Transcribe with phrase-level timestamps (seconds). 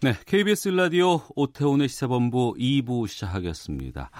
[0.00, 4.12] 네, KBS 라디오 오태훈의 시사본부 2부 시작하겠습니다.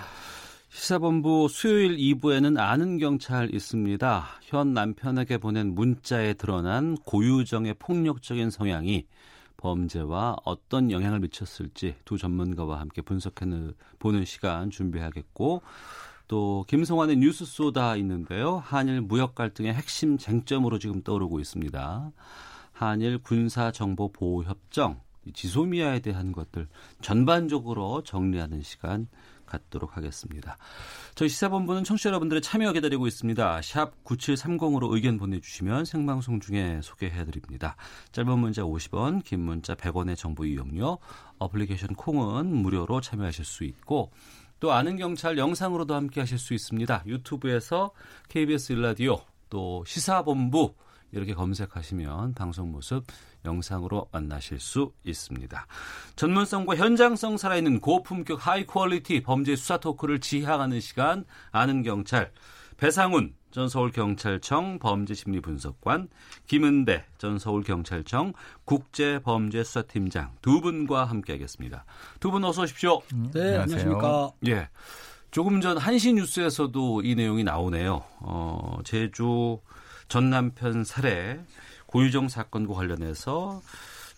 [0.70, 4.26] 시사본부 수요일 2부에는 아는 경찰 있습니다.
[4.42, 9.06] 현 남편에게 보낸 문자에 드러난 고유정의 폭력적인 성향이
[9.56, 13.46] 범죄와 어떤 영향을 미쳤을지 두 전문가와 함께 분석해
[14.00, 15.62] 보는 시간 준비하겠고
[16.26, 18.56] 또 김성환의 뉴스 쏘다 있는데요.
[18.56, 22.10] 한일 무역 갈등의 핵심 쟁점으로 지금 떠오르고 있습니다.
[22.72, 25.00] 한일 군사 정보 보호 협정
[25.32, 26.68] 지소미아에 대한 것들
[27.00, 29.08] 전반적으로 정리하는 시간
[29.48, 30.58] 갖도록 하겠습니다.
[31.14, 33.62] 저희 시사본부는 청취자 여러분들의 참여 기다리고 있습니다.
[33.62, 37.76] 샵 9730으로 의견 보내주시면 생방송 중에 소개해드립니다.
[38.12, 40.98] 짧은 문자 50원, 긴 문자 100원의 정보 이용료,
[41.38, 44.10] 어플리케이션 콩은 무료로 참여하실 수 있고
[44.60, 47.04] 또 아는 경찰 영상으로도 함께 하실 수 있습니다.
[47.06, 47.92] 유튜브에서
[48.28, 50.74] KBS 일라디오 또 시사본부
[51.12, 53.04] 이렇게 검색하시면 방송 모습
[53.44, 55.66] 영상으로 만나실 수 있습니다.
[56.16, 62.30] 전문성과 현장성 살아있는 고품격 high quality 범죄 수사 토크를 지향하는 시간 아는 경찰
[62.76, 66.08] 배상훈 전 서울경찰청 범죄심리분석관
[66.46, 68.34] 김은배 전 서울경찰청
[68.66, 71.84] 국제범죄수사팀장 두 분과 함께하겠습니다.
[72.20, 73.00] 두 분 어서 오십시오.
[73.32, 74.30] 네, 안녕하십니까.
[74.48, 74.68] 예.
[75.30, 78.02] 조금 전 한시 뉴스에서도 이 내용이 나오네요.
[78.20, 79.58] 어, 제주
[80.08, 81.40] 전 남편 살해
[81.88, 83.62] 고유정 사건과 관련해서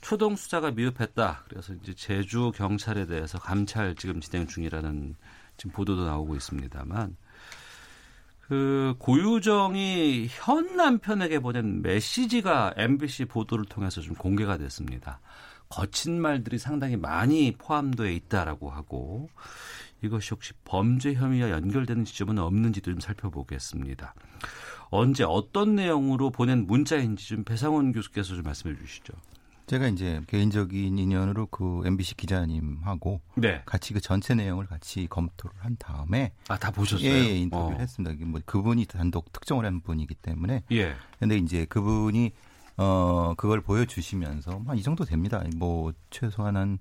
[0.01, 1.45] 초동 수사가 미흡했다.
[1.49, 5.15] 그래서 이제 제주 경찰에 대해서 감찰 지금 진행 중이라는
[5.57, 7.17] 지금 보도도 나오고 있습니다만
[8.41, 15.21] 그 고유정이 현 남편에게 보낸 메시지가 MBC 보도를 통해서 좀 공개가 됐습니다.
[15.69, 19.31] 거친 말들이 상당히 많이 포함되어 있다라고 하고
[20.03, 24.15] 이것이 혹시 범죄 혐의와 연결되는 지점은 없는지도 좀 살펴보겠습니다.
[24.91, 29.13] 언제 어떤 내용으로 보낸 문자인지 좀 배상원 교수께서 좀 말씀해 주시죠.
[29.67, 33.63] 제가 이제 개인적인 인연으로 그 MBC 기자님하고 네.
[33.67, 37.09] 같이 그 전체 내용을 같이 검토를 한 다음에 아다 보셨어요?
[37.09, 37.81] 예, 예 인터뷰를 어.
[37.81, 38.17] 했습니다.
[38.27, 40.95] 뭐 그분이 단독 특정을 한 분이기 때문에 예.
[41.21, 42.33] 근데 이제 그분이
[42.79, 45.45] 어 그걸 보여주시면서 한 이 정도 됩니다.
[45.57, 46.79] 뭐 최소한 한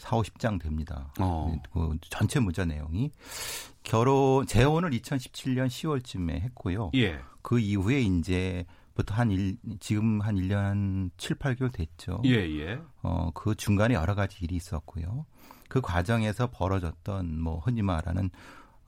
[0.00, 1.12] 4, 50장 됩니다.
[1.20, 1.54] 어.
[1.72, 3.10] 그 전체 문자 내용이
[3.82, 6.90] 결혼 재혼을 2017년 10월쯤에 했고요.
[6.94, 7.20] 예.
[7.42, 12.22] 그 이후에 이제 부터 한 일, 지금 한 1년 한 7, 8개월 됐죠.
[12.24, 12.80] 예, 예.
[13.02, 15.26] 어, 그 중간에 여러 가지 일이 있었고요.
[15.68, 18.30] 그 과정에서 벌어졌던 뭐 흔히 말하는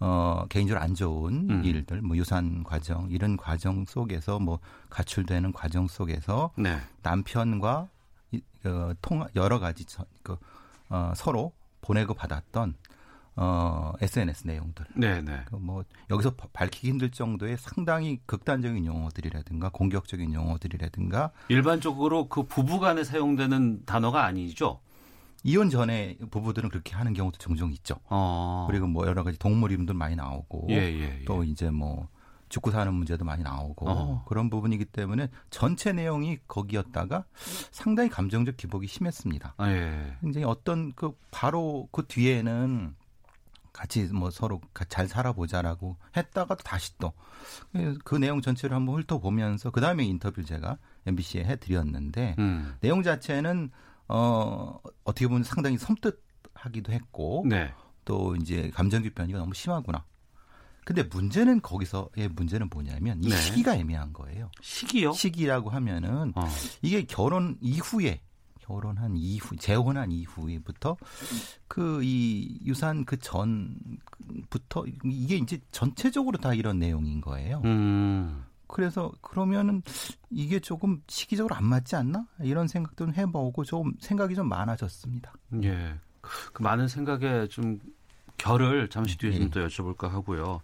[0.01, 1.65] 어, 개인적으로 안 좋은 음.
[1.65, 4.59] 일들, 뭐 유산 과정, 이런 과정 속에서 뭐
[4.91, 6.79] 가출되는 과정 속에서 네.
[7.03, 7.89] 남편과
[8.33, 10.37] 이, 어, 통화, 여러 가지 저, 그,
[10.93, 12.75] 어, 서로 보내고 받았던
[13.35, 14.85] 어, SNS 내용들.
[14.95, 15.41] 네, 네.
[15.47, 23.05] 그뭐 여기서 바- 밝히기 힘들 정도의 상당히 극단적인 용어들이라든가 공격적인 용어들이라든가 일반적으로 그 부부 간에
[23.05, 24.81] 사용되는 단어가 아니죠.
[25.45, 27.97] 이혼 전에 부부들은 그렇게 하는 경우도 종종 있죠.
[28.11, 28.67] 어.
[28.69, 31.25] 그리고 뭐 여러 가지 동물 이름도 많이 나오고 예, 예, 예.
[31.25, 32.09] 또 이제 뭐
[32.53, 34.25] 죽고 사는 문제도 많이 나오고 어.
[34.29, 37.25] 그런 부분이기 때문에 전체 내용이 거기였다가
[37.71, 39.55] 상당히 감정적 기복이 심했습니다.
[39.57, 40.17] 아, 예.
[40.21, 42.95] 굉장히 어떤 그 바로 그 뒤에는
[43.73, 47.13] 같이 뭐 서로 가- 잘 살아보자라고 했다가 또 다시 또
[48.05, 50.77] 그 내용 전체를 한번 훑어보면서 그 다음에 인터뷰를 제가
[51.07, 52.77] MBC에 해드렸는데 음.
[52.81, 53.71] 내용 자체는
[54.09, 57.73] 어 어떻게 보면 상당히 섬뜩하기도 했고 네.
[58.05, 60.05] 또 이제 감정 기 변이가 너무 심하구나.
[60.85, 63.37] 근데 문제는 거기서의 문제는 뭐냐면 이 네.
[63.37, 64.51] 시기가 애매한 거예요.
[64.61, 65.13] 시기요?
[65.13, 66.49] 시기라고 하면은 어.
[66.83, 68.21] 이게 결혼 이후에
[68.61, 70.97] 결혼한 이후 재혼한 이후부터
[71.69, 77.61] 그 이 유산 그 전부터 이게 이제 전체적으로 다 이런 내용인 거예요.
[77.65, 78.45] 음.
[78.67, 79.83] 그래서 그러면은
[80.31, 85.33] 이게 조금 시기적으로 안 맞지 않나 이런 생각도 해보고 좀 생각이 좀 많아졌습니다.
[85.63, 85.95] 예.
[86.53, 87.79] 그 많은 생각에 좀
[88.39, 89.51] 결을 잠시 뒤에 좀 예.
[89.51, 90.63] 또 여쭤볼까 하고요.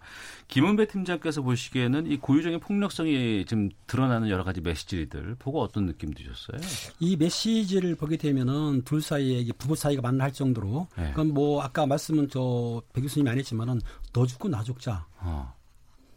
[0.49, 6.59] 김은배 팀장께서 보시기에는 이 고유정의 폭력성이 지금 드러나는 여러 가지 메시지들 보고 어떤 느낌 드셨어요?
[6.99, 11.11] 이 메시지를 보게 되면은 둘 사이에 부부 사이가 만날 정도로 네.
[11.11, 13.81] 그건 뭐 아까 말씀은 저 배 교수님이 안 했지만은
[14.13, 15.55] 너 죽고 나 죽자 어.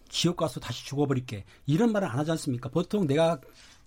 [0.09, 2.69] 지옥 가서 다시 죽어버릴게 이런 말을 안 하지 않습니까?
[2.69, 3.39] 보통 내가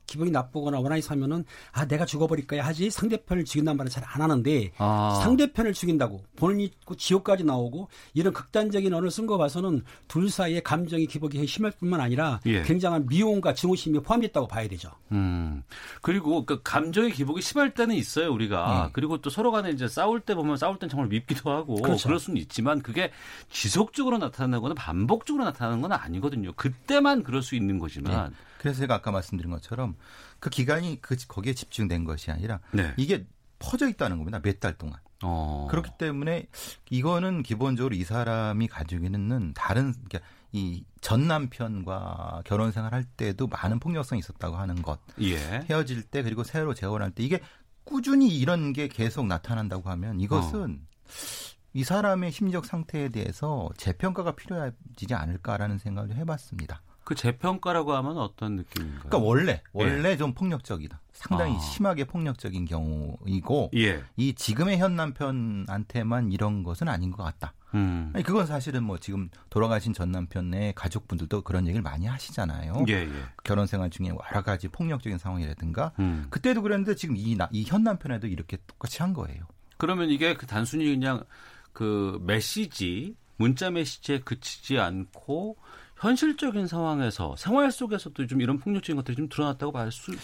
[0.06, 5.20] 기분이 나쁘거나 원한이 사면은 아 내가 죽어버릴 거야 하지 상대편을 죽인단 말은 잘안 하는데 아.
[5.22, 11.46] 상대편을 죽인다고 본인이 지옥까지 나오고 이런 극단적인 언어를 쓴 거 봐서는 둘 사이의 감정의 기복이
[11.46, 12.62] 심할 뿐만 아니라 예.
[12.62, 14.90] 굉장한 미움과 증오심이 포함됐다고 봐야 되죠.
[15.12, 15.62] 음.
[16.02, 18.84] 그리고 그 감정의 기복이 심할 때는 있어요, 우리가.
[18.84, 18.90] 네.
[18.92, 22.08] 그리고 또 서로 간에 이제 싸울 때 보면 싸울 땐 정말 밉기도 하고 그렇죠.
[22.08, 23.10] 그럴 수는 있지만 그게
[23.50, 26.52] 지속적으로 나타나는 거는 반복적으로 나타나는 건 아니거든요.
[26.54, 28.30] 그때만 그럴 수 있는 거지만.
[28.30, 28.36] 네.
[28.64, 29.94] 그래서 제가 아까 말씀드린 것처럼
[30.40, 32.94] 그 기간이 그 거기에 집중된 것이 아니라 네.
[32.96, 33.26] 이게
[33.58, 34.40] 퍼져 있다는 겁니다.
[34.40, 34.98] 몇 달 동안.
[35.22, 35.68] 어.
[35.70, 36.46] 그렇기 때문에
[36.88, 40.20] 이거는 기본적으로 이 사람이 가지고 있는 다른 그러니까
[40.52, 44.98] 이전 남편과 결혼 생활할 때도 많은 폭력성이 있었다고 하는 것.
[45.20, 45.36] 예.
[45.68, 47.40] 헤어질 때 그리고 새로 재혼할 때 이게
[47.84, 51.04] 꾸준히 이런 게 계속 나타난다고 하면 이것은 어.
[51.74, 56.80] 이 사람의 심리적 상태에 대해서 재평가가 필요하지 않을까라는 생각을 좀 해봤습니다.
[57.04, 59.00] 그 재평가라고 하면 어떤 느낌인가요?
[59.00, 61.00] 그러니까 원래 원래 좀 폭력적이다.
[61.12, 61.56] 상당히 예.
[61.56, 61.60] 아.
[61.60, 64.02] 심하게 폭력적인 경우이고 예.
[64.16, 67.54] 이 지금의 현 남편한테만 이런 것은 아닌 것 같다.
[67.74, 68.10] 음.
[68.14, 72.84] 아니 그건 사실은 뭐 지금 돌아가신 전 남편의 가족분들도 그런 얘기를 많이 하시잖아요.
[72.88, 73.08] 예, 예.
[73.42, 76.26] 결혼 생활 중에 여러 가지 폭력적인 상황이라든가 음.
[76.30, 79.44] 그때도 그랬는데 지금 이현 남편에도 이렇게 똑같이 한 거예요.
[79.76, 81.24] 그러면 이게 그 단순히 그냥
[81.72, 85.56] 그 메시지, 문자 메시지에 그치지 않고
[86.04, 89.72] 현실적인 상황에서 생활 속에서도 좀 이런 폭력적인 것들이 좀 드러났다고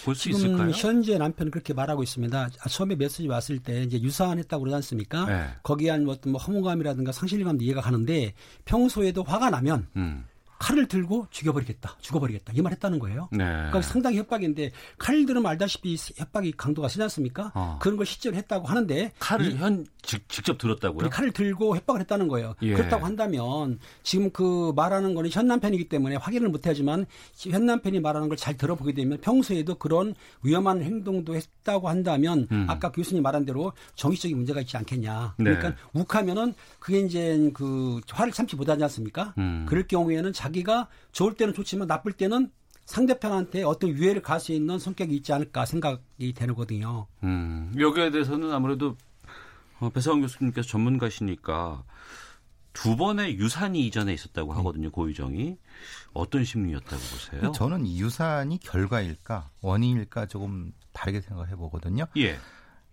[0.04, 0.70] 볼수 지금 있을까요?
[0.72, 2.50] 현재 남편은 그렇게 말하고 있습니다.
[2.60, 5.24] 아, 처음에 메시지 왔을 때 이제 유사한했다고 그러지 않습니까?
[5.24, 5.46] 네.
[5.62, 8.34] 거기에 한 어떤 뭐 허무감이라든가 상실감도 이해가 가는데
[8.66, 10.26] 평소에도 화가 나면 음.
[10.60, 13.28] 칼을 들고 죽여버리겠다, 죽어버리겠다 이 말 했다는 거예요.
[13.32, 13.38] 네.
[13.44, 17.50] 그러니까 상당히 협박인데 칼을 들으면 알다시피 협박이 강도가 세지 않습니까?
[17.54, 17.78] 어.
[17.80, 21.04] 그런 걸 실제로 했다고 하는데 칼을 이- 현 직, 직접 들었다고요?
[21.04, 22.54] 그 칼을 들고 협박을 했다는 거예요.
[22.62, 22.74] 예.
[22.74, 27.06] 그렇다고 한다면 지금 그 말하는 거는 현 남편이기 때문에 확인을 못하지만
[27.38, 32.66] 현 남편이 말하는 걸 잘 들어보게 되면 평소에도 그런 위험한 행동도 했다고 한다면 음.
[32.68, 35.34] 아까 교수님 말한 대로 정치적인 문제가 있지 않겠냐.
[35.38, 35.44] 네.
[35.44, 39.34] 그러니까 욱하면은 그게 이제 그 화를 참지 못하지 않습니까?
[39.38, 39.66] 음.
[39.68, 42.50] 그럴 경우에는 자 기가 좋을 때는 좋지만 나쁠 때는
[42.86, 47.06] 상대편한테 어떤 유해를 갈 수 있는 성격이 있지 않을까 생각이 되거든요.
[47.22, 48.96] 음, 여기에 대해서는 아무래도
[49.78, 51.84] 어, 배상원 교수님께서 전문가시니까
[52.72, 55.56] 두 번의 유산이 이전에 있었다고 하거든요, 고유정이.
[56.12, 57.52] 어떤 심리였다고 보세요?
[57.52, 62.06] 저는 이 유산이 결과일까 원인일까 조금 다르게 생각을 해보거든요.
[62.16, 62.38] 예.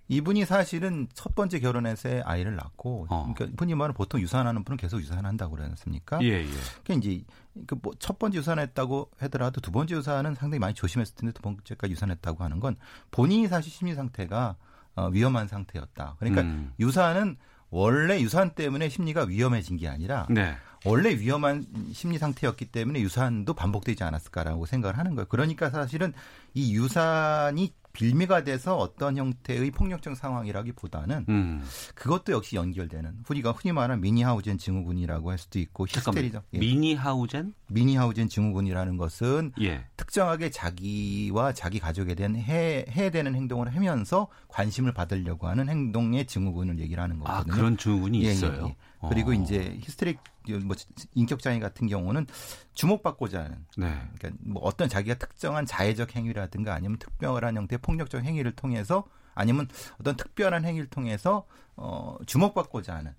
[0.09, 3.33] 이분이 사실은 첫 번째 결혼해서 아이를 낳고 어.
[3.33, 6.19] 그러니까 흔히 말하는 보통 유산하는 분은 계속 유산한다고 그러지 않습니까?
[6.21, 6.47] 예, 예.
[6.83, 7.23] 그러니까 이제
[7.65, 12.59] 그뭐첫 번째 유산했다고 하더라도 두 번째 유산은 상당히 많이 조심했을 텐데 두 번째까지 유산했다고 하는
[12.59, 12.77] 건
[13.11, 14.55] 본인이 사실 심리 상태가
[14.95, 16.15] 어, 위험한 상태였다.
[16.19, 16.73] 그러니까 음.
[16.79, 17.37] 유산은
[17.69, 20.55] 원래 유산 때문에 심리가 위험해진 게 아니라 네.
[20.85, 25.27] 원래 위험한 심리 상태였기 때문에 유산도 반복되지 않았을까라고 생각을 하는 거예요.
[25.27, 26.13] 그러니까 사실은
[26.53, 31.63] 이 유산이 빌미가 돼서 어떤 형태의 폭력적 상황이라기보다는 음.
[31.95, 35.87] 그것도 역시 연결되는 우리가 흔히 말하는 미니하우젠 증후군이라고 할 수도 있고.
[35.89, 36.43] 히스테리죠.
[36.53, 36.59] 예.
[36.59, 37.55] 미니하우젠?
[37.69, 39.85] 미니하우젠 증후군이라는 것은 예.
[39.97, 47.01] 특정하게 자기와 자기 가족에 대한 해, 해되는 행동을 하면서 관심을 받으려고 하는 행동의 증후군을 얘기를
[47.01, 47.55] 하는 아, 거거든요.
[47.55, 48.67] 그런 증후군이 예, 예, 있어요.
[48.67, 48.75] 예.
[49.09, 49.33] 그리고 어.
[49.33, 50.19] 이제 히스테릭
[50.53, 50.75] 뭐
[51.13, 52.27] 인격 장애 같은 경우는
[52.73, 54.01] 주목받고자 하는 네.
[54.17, 59.05] 그러니까 뭐 어떤 자기가 특정한 자해적 행위라든가 아니면 특별한 형태의 폭력적 행위를 통해서
[59.35, 59.67] 아니면
[59.99, 61.45] 어떤 특별한 행위를 통해서
[61.75, 63.13] 어 주목받고자 하는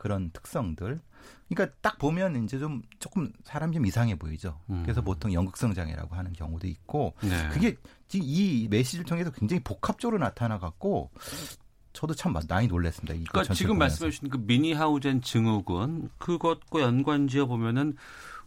[0.00, 0.98] 그런 특성들.
[1.48, 4.58] 그러니까 딱 보면 이제 좀 조금 사람 좀 이상해 보이죠.
[4.70, 4.82] 음.
[4.82, 7.48] 그래서 보통 연극성 장애라고 하는 경우도 있고 네.
[7.50, 7.76] 그게
[8.08, 11.10] 지금 이 메시지를 통해서 굉장히 복합적으로 나타나 갖고
[12.00, 13.12] 저도 참 많이 놀랐습니다.
[13.30, 13.76] 그러니까 지금.
[13.76, 17.94] 말씀해 주신 그 미니하우젠 증후군 그것과 연관지어 보면은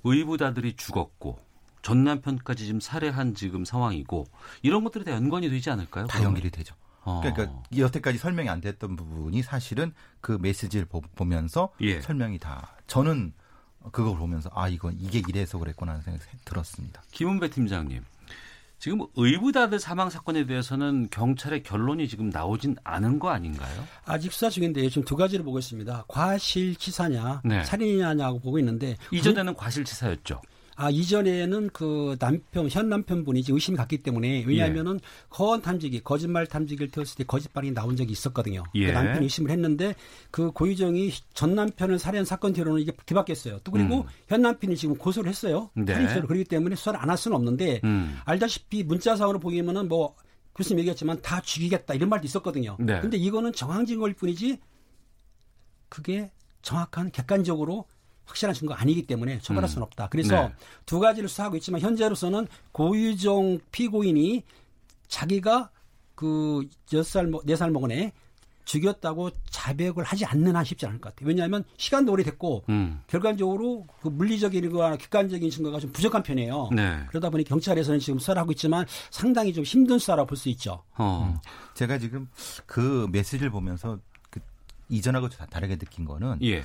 [0.03, 1.37] 의붓아들이 죽었고
[1.83, 4.25] 전 남편까지 지금 살해한 지금 상황이고
[4.63, 6.07] 이런 것들이 다 연관이 되지 않을까요?
[6.07, 6.23] 다?
[6.23, 6.73] 연결이 되죠.
[7.03, 7.21] 어.
[7.21, 12.01] 그러니까 여태까지 설명이 안 됐던 부분이 사실은 그 메시지를 보, 보면서 예.
[12.01, 13.33] 설명이 다 저는
[13.91, 17.03] 그걸 보면서 아 이건 이게 이래서 그랬구나 하는 생각이 들었습니다.
[17.11, 18.03] 김은배 팀장님.
[18.83, 23.87] 지금 의붓아들 사망 사건에 대해서는 경찰의 결론이 지금 나오진 않은 거 아닌가요?
[24.03, 26.03] 아직 수사 중인데 지금 두 가지를 보고 있습니다.
[26.09, 27.63] 과실치사냐, 네.
[27.63, 30.41] 살인이냐고 보고 있는데 이전에는 과실치사였죠.
[30.75, 34.99] 아 이전에는 그 남편 현 남편분이 이제 의심이 갔기 때문에 왜냐하면은
[35.39, 38.63] 허언 탐지기 거짓말 탐지기를 태웠을 때 거짓말이 나온 적이 있었거든요.
[38.75, 38.87] 예.
[38.87, 39.95] 그 남편이 의심을 했는데
[40.31, 43.59] 그 고유정이 전 남편을 살해한 사건 뒤로는 이게 뒤바뀌었어요.
[43.63, 44.07] 또 그리고 음.
[44.27, 45.69] 현 남편이 지금 고소를 했어요.
[45.75, 45.93] 네.
[45.93, 48.17] 살인죄로 그렇기 때문에 수사를 안 할 수는 없는데 음.
[48.25, 50.15] 알다시피 문자상으로 보기면은 뭐
[50.55, 52.75] 교수님 얘기했지만 다 죽이겠다 이런 말도 있었거든요.
[52.79, 52.99] 네.
[53.01, 54.59] 근데 이거는 정황 증거일 뿐이지
[55.89, 56.31] 그게
[56.63, 57.85] 정확한 객관적으로
[58.25, 59.71] 확실한 증거 가 아니기 때문에 처벌할 음.
[59.71, 60.07] 수는 없다.
[60.09, 60.53] 그래서 네.
[60.85, 64.43] 두 가지를 수사하고 있지만 현재로서는 고유정 피고인이
[65.07, 65.69] 자기가
[66.15, 68.11] 그 여섯 살, 네살 먹은 애
[68.65, 71.27] 죽였다고 자백을 하지 않는 한 쉽지 않을 것 같아요.
[71.27, 73.01] 왜냐하면 시간도 오래됐고 음.
[73.07, 76.69] 결과적으로 그 물리적인 거나 객관적인 증거가 좀 부족한 편이에요.
[76.73, 77.03] 네.
[77.09, 80.81] 그러다 보니 경찰에서는 지금 수사하고 있지만 상당히 좀 힘든 수사라고 볼 수 있죠.
[80.97, 81.35] 어.
[81.73, 82.29] 제가 지금
[82.65, 84.12] 그 메시지를 보면서 그
[84.89, 86.63] 이전하고 다- 다르게 느낀 거는 예.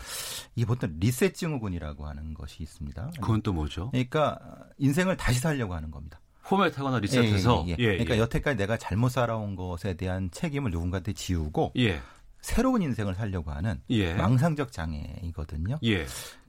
[0.55, 3.11] 이게 보통 리셋 증후군이라고 하는 것이 있습니다.
[3.21, 3.91] 그건 또 뭐죠?
[3.91, 4.39] 그러니까
[4.79, 6.21] 인생을 다시 살려고 하는 겁니다.
[6.45, 7.87] 포맷하거나 리셋해서 예, 예, 예.
[7.99, 12.01] 그러니까 여태까지 내가 잘못 살아온 것에 대한 책임을 누군가한테 지우고 예.
[12.41, 14.15] 새로운 인생을 살려고 하는 예.
[14.15, 15.79] 망상적 장애이거든요.
[15.85, 16.07] 예.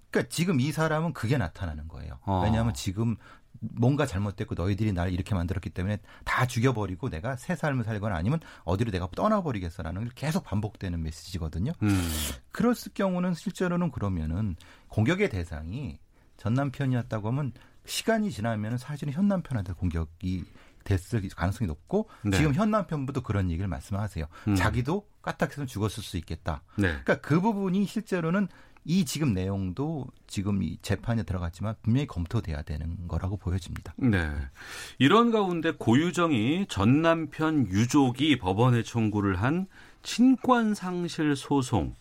[0.10, 2.18] 그러니까 지금 이 사람은 그게 나타나는 거예요.
[2.26, 2.42] 어.
[2.44, 3.16] 왜냐하면 지금
[3.60, 8.92] 뭔가 잘못됐고 너희들이 나를 이렇게 만들었기 때문에 다 죽여버리고 내가 새 삶을 살거나 아니면 어디로
[8.92, 11.74] 내가 떠나버리겠어라는 게 계속 반복되는 메시지거든요.
[11.84, 12.10] 음.
[12.52, 14.56] 그랬을 경우는 실제로는 그러면은
[14.88, 16.00] 공격의 대상이
[16.38, 17.52] 전 남편이었다고 하면
[17.86, 20.46] 시간이 지나면 사실은 현 남편한테 공격이
[20.90, 22.38] 됐을 가능성이 높고 네.
[22.38, 24.26] 지금 현 남편분도 그런 얘기를 말씀하세요.
[24.48, 24.56] 음.
[24.56, 26.64] 자기도 까딱해서 죽었을 수 있겠다.
[26.76, 26.88] 네.
[26.88, 28.48] 그러니까 그 부분이 실제로는
[28.86, 33.94] 이 지금 내용도 지금 이 재판에 들어갔지만 분명히 검토돼야 되는 거라고 보여집니다.
[33.98, 34.32] 네.
[34.98, 39.68] 이런 가운데 고유정이 전 남편 유족이 법원에 청구를 한
[40.02, 41.94] 친권 상실 소송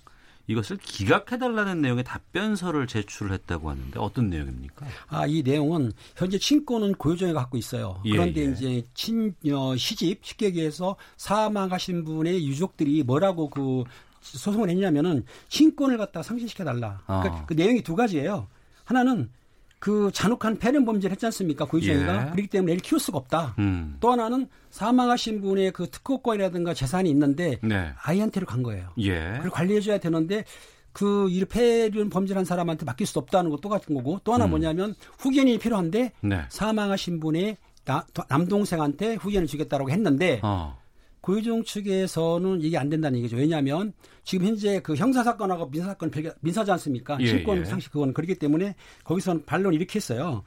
[0.48, 4.86] 이것을 기각해달라는 내용의 답변서를 제출했다고 하는데 어떤 내용입니까?
[5.08, 8.00] 아, 이 내용은 현재 친권은 고유정이 갖고 있어요.
[8.06, 8.50] 예, 그런데 예.
[8.50, 13.84] 이제 친, 어, 시집, 쉽게 얘기해서 사망하신 분의 유족들이 뭐라고 그
[14.22, 17.02] 소송을 했냐면은 친권을 갖다 상실시켜달라.
[17.06, 17.46] 그러니까 아.
[17.46, 18.48] 그 내용이 두 가지예요.
[18.84, 19.30] 하나는
[19.78, 21.64] 그 잔혹한 패륜 범죄를 했지 않습니까?
[21.64, 22.26] 고유정이가.
[22.26, 22.30] 예.
[22.32, 23.54] 그렇기 때문에 애를 키울 수가 없다.
[23.58, 23.96] 음.
[24.00, 27.90] 또 하나는 사망하신 분의 그 특허권이라든가 재산이 있는데 네.
[28.02, 28.90] 아이한테로 간 거예요.
[28.98, 29.32] 예.
[29.36, 30.44] 그걸 관리해줘야 되는데
[30.92, 34.50] 그이 폐륜 범죄한 사람한테 맡길 수 없다는 것도 같은 거고 또 하나 음.
[34.50, 36.42] 뭐냐면 후견이 필요한데 네.
[36.48, 40.76] 사망하신 분의 나- 남동생한테 후견을 주겠다라고 했는데 어.
[41.20, 43.36] 고유정 측에서는 이게 안 된다는 얘기죠.
[43.36, 43.92] 왜냐하면
[44.24, 46.10] 지금 현재 그 형사 사건하고 민사 사건
[46.40, 47.18] 민사지 않습니까?
[47.20, 47.64] 예, 친권 예.
[47.64, 50.44] 상식 그건 그렇기 때문에 거기서는 반론을 이렇게 했어요.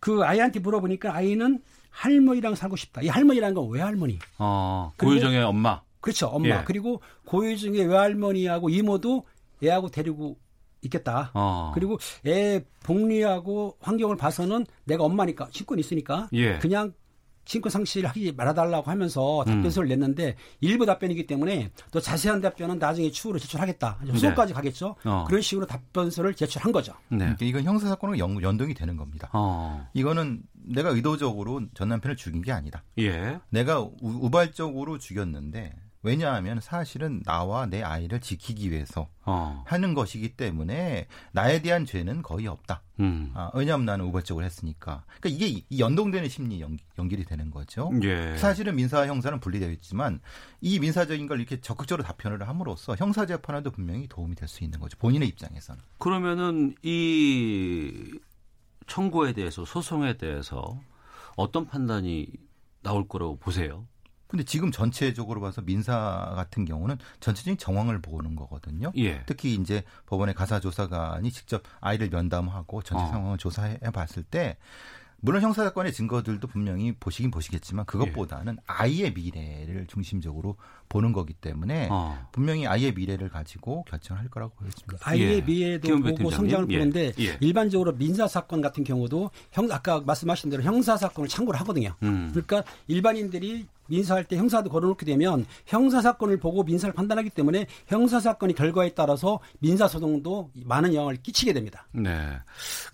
[0.00, 3.02] 그 아이한테 물어보니까 아이는 할머니랑 살고 싶다.
[3.02, 4.18] 이 할머니라는 건 외할머니.
[4.38, 4.92] 어.
[4.98, 5.82] 고유정의 엄마.
[6.00, 6.26] 그렇죠.
[6.28, 6.60] 엄마.
[6.60, 6.64] 예.
[6.64, 9.26] 그리고 고유중의 외할머니하고 이모도
[9.62, 10.38] 애하고 데리고
[10.82, 11.30] 있겠다.
[11.34, 11.72] 어.
[11.74, 16.58] 그리고 애 복리하고 환경을 봐서는 내가 엄마니까 친권이 있으니까 예.
[16.58, 16.94] 그냥
[17.44, 19.90] 친권 상실하기 말아달라고 하면서 답변서를 음.
[19.90, 23.98] 냈는데 일부 답변이기 때문에 또 자세한 답변은 나중에 추후로 제출하겠다.
[24.52, 24.96] 가겠죠.
[25.04, 25.10] 네.
[25.10, 25.24] 어.
[25.26, 26.92] 그런 식으로 답변서를 제출한 거죠.
[27.08, 27.18] 네.
[27.18, 29.30] 그러니까 이건 형사 사건으로 연, 연동이 되는 겁니다.
[29.32, 29.86] 어.
[29.94, 32.84] 이거는 내가 의도적으로 전 남편을 죽인 게 아니다.
[32.98, 33.38] 예.
[33.48, 39.62] 내가 우, 우발적으로 죽였는데 왜냐하면 사실은 나와 내 아이를 지키기 위해서 어.
[39.66, 42.82] 하는 것이기 때문에 나에 대한 죄는 거의 없다.
[43.00, 43.30] 음.
[43.34, 45.04] 아, 왜냐하면 나는 우발적으로 했으니까.
[45.20, 47.90] 그러니까 이게 이- 이 연동되는 심리 연, 연결이 되는 거죠.
[48.02, 48.34] 예.
[48.38, 50.20] 사실은 민사 형사는 분리되어 있지만
[50.62, 54.96] 이 민사적인 걸 이렇게 적극적으로 답변을 함으로써 형사 재판에도 분명히 도움이 될 수 있는 거죠.
[54.98, 55.80] 본인의 입장에서는.
[55.98, 58.18] 그러면은 이
[58.86, 60.80] 청구에 대해서 소송에 대해서
[61.36, 62.26] 어떤 판단이
[62.82, 63.86] 나올 거라고 보세요?
[64.30, 68.92] 근데 지금 전체적으로 봐서 민사 같은 경우는 전체적인 정황을 보는 거거든요.
[68.96, 69.24] 예.
[69.26, 73.08] 특히 이제 법원의 가사조사관이 직접 아이를 면담하고 전체 어.
[73.08, 74.56] 상황을 조사해 봤을 때
[75.22, 78.62] 물론 형사 사건의 증거들도 분명히 보시긴 보시겠지만 그것보다는 예.
[78.66, 80.56] 아이의 미래를 중심적으로
[80.90, 82.26] 보는 거기 때문에 어.
[82.32, 84.98] 분명히 아이의 미래를 가지고 결정할 거라고 보여집니다.
[85.08, 85.40] 아이의 예.
[85.40, 86.30] 미래도 보고 팀장님.
[86.32, 86.78] 성장을 예.
[86.78, 87.38] 보는데 예.
[87.40, 91.94] 일반적으로 민사 사건 같은 경우도 형 아까 말씀하신 대로 형사 사건을 참고를 하거든요.
[92.02, 92.30] 음.
[92.32, 98.54] 그러니까 일반인들이 민사할 때 형사도 걸어놓게 되면 형사 사건을 보고 민사를 판단하기 때문에 형사 사건의
[98.54, 101.86] 결과에 따라서 민사 소송도 많은 영향을 끼치게 됩니다.
[101.92, 102.38] 네.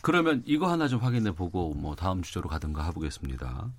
[0.03, 3.71] 그러면 이거 하나 좀 확인해 보고 뭐 다음 주제로 가든가 해보겠습니다.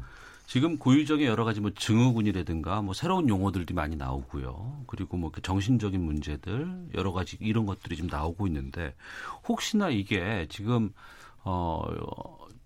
[0.47, 4.85] 지금 고유정의 여러 가지 뭐 증후군이라든가 뭐 새로운 용어들도 많이 나오고요.
[4.87, 8.95] 그리고 뭐 정신적인 문제들 여러 가지 이런 것들이 좀 나오고 있는데
[9.47, 10.91] 혹시나 이게 지금
[11.43, 11.81] 어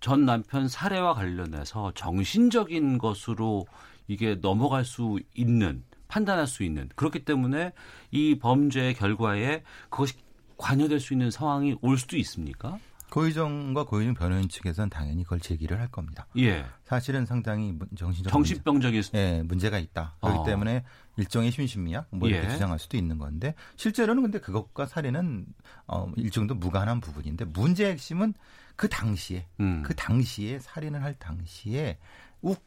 [0.02, 3.66] 전 남편 살해와 관련해서 정신적인 것으로
[4.08, 7.72] 이게 넘어갈 수 있는 판단할 수 있는 그렇기 때문에
[8.10, 10.14] 이 범죄의 결과에 그것이
[10.58, 12.80] 관여될 수 있는 상황이 올 수도 있습니까?
[13.12, 16.26] 고유정과 고유정 변호인 측에서는 당연히 그걸 제기를 할 겁니다.
[16.38, 16.64] 예.
[16.82, 20.16] 사실은 상당히 문- 정신적 정신병적인 문제, 예, 문제가 있다.
[20.22, 20.44] 그렇기 어.
[20.44, 20.82] 때문에
[21.18, 22.50] 일종의 심신미약 뭐 이렇게 예.
[22.50, 25.44] 주장할 수도 있는 건데 실제로는 근데 그것과 살해는
[25.86, 28.32] 어, 일정도 무관한 부분인데 문제의 핵심은
[28.76, 29.82] 그 당시에 음.
[29.84, 31.98] 그 당시에 살인을 할 당시에
[32.40, 32.64] 욱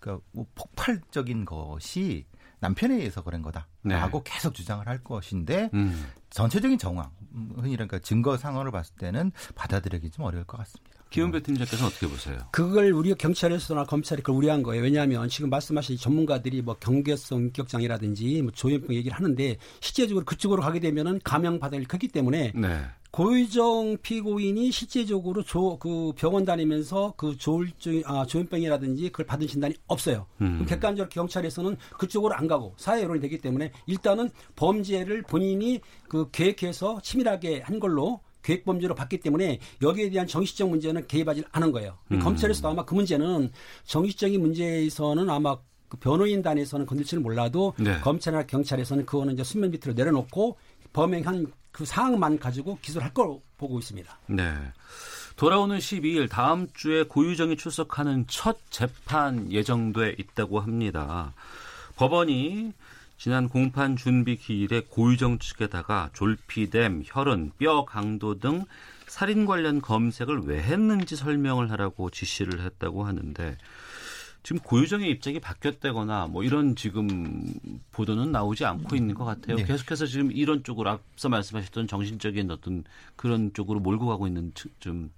[0.00, 2.26] 그러니까 뭐 폭발적인 것이
[2.60, 6.06] 남편에 의해서 그런 거다라고 계속 주장을 할 것인데 음.
[6.30, 7.17] 전체적인 정황, 음,
[7.56, 10.98] 흔히 그러니까 증거 상황을 봤을 때는 받아들이기 좀 어려울 것 같습니다.
[11.10, 12.38] 김은배 팀장께서는 어떻게 보세요?
[12.52, 14.82] 그걸 우리 경찰에서나 검찰이 그걸 우려한 거예요.
[14.82, 21.20] 왜냐하면 지금 말씀하신 전문가들이 뭐 경계성 인격장애라든지 뭐 조현병 얘기를 하는데 실제적으로 그쪽으로 가게 되면은
[21.24, 22.84] 감염 받을 크기 때문에 네.
[23.18, 30.26] 고유정 피고인이 실제적으로 조, 그 병원 다니면서 그 조울증, 아, 조현병이라든지 그걸 받은 진단이 없어요.
[30.40, 30.64] 음.
[30.68, 37.62] 객관적으로 경찰에서는 그쪽으로 안 가고 사회 여론이 되기 때문에 일단은 범죄를 본인이 그 계획해서 치밀하게
[37.62, 41.98] 한 걸로 계획 범죄로 봤기 때문에 여기에 대한 정치적 문제는 개입하지 않은 거예요.
[42.12, 42.20] 음.
[42.20, 43.50] 검찰에서도 아마 그 문제는
[43.82, 45.58] 정치적인 문제에서는 아마
[45.88, 47.98] 그 변호인단에서는 건들지는 몰라도 네.
[47.98, 50.56] 검찰이나 경찰에서는 그거는 이제 수면 밑으로 내려놓고
[50.92, 54.18] 범행한 그 사항만 가지고 기소를 할 거로 보고 있습니다.
[54.26, 54.52] 네.
[55.36, 61.32] 돌아오는 12일 다음 주에 고유정이 출석하는 첫 재판 예정돼 있다고 합니다.
[61.94, 62.72] 법원이
[63.16, 68.64] 지난 공판 준비 기일에 고유정 측에다가 졸피뎀, 혈흔, 뼈 강도 등
[69.06, 73.56] 살인 관련 검색을 왜 했는지 설명을 하라고 지시를 했다고 하는데
[74.42, 77.42] 지금 고유정의 입장이 바뀌었다거나 뭐 이런 지금
[77.92, 79.56] 보도는 나오지 않고 있는 것 같아요.
[79.56, 79.64] 네.
[79.64, 82.84] 계속해서 지금 이런 쪽으로 앞서 말씀하셨던 정신적인 어떤
[83.16, 85.10] 그런 쪽으로 몰고 가고 있는 츠- 좀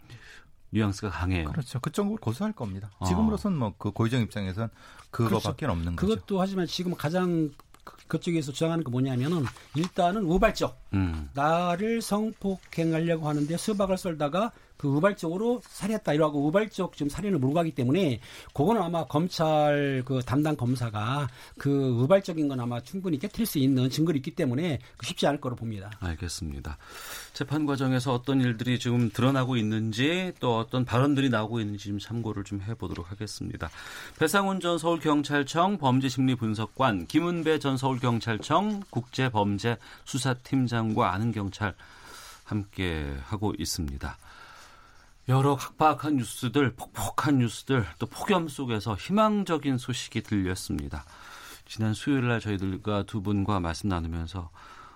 [0.70, 1.50] 뉘앙스가 강해요.
[1.50, 1.78] 그렇죠.
[1.80, 2.90] 그쪽으로 고소할 겁니다.
[2.98, 3.04] 어.
[3.06, 4.68] 지금으로선 뭐 그 고유정 입장에선
[5.10, 6.14] 그거밖에 없는 거죠.
[6.14, 7.50] 그것도 하지만 지금 가장
[7.84, 11.28] 그- 그쪽에서 주장하는 게 뭐냐면은 일단은 우발적 음.
[11.34, 18.18] 나를 성폭행하려고 하는데 수박을 썰다가 그 우발적으로 살해했다 이러고 우발적 좀 살인을 몰고 가기 때문에
[18.54, 24.16] 그거는 아마 검찰 그 담당 검사가 그 우발적인 건 아마 충분히 깨트릴 수 있는 증거가
[24.16, 25.90] 있기 때문에 그 쉽지 않을 거로 봅니다.
[26.00, 26.78] 알겠습니다.
[27.34, 32.62] 재판 과정에서 어떤 일들이 지금 드러나고 있는지 또 어떤 발언들이 나오고 있는지 좀 참고를 좀
[32.62, 33.68] 해보도록 하겠습니다.
[34.18, 41.74] 배상훈 전 서울경찰청 범죄심리분석관, 김은배 전 서울경찰청 국제범죄수사팀장과 아는 경찰
[42.44, 44.16] 함께 하고 있습니다.
[45.28, 51.04] 여러 각박한 뉴스들, 폭폭한 뉴스들, 또 폭염 속에서 희망적인 소식이 들렸습니다.
[51.66, 54.50] 지난 수요일 날 저희들과 두 분과 말씀 나누면서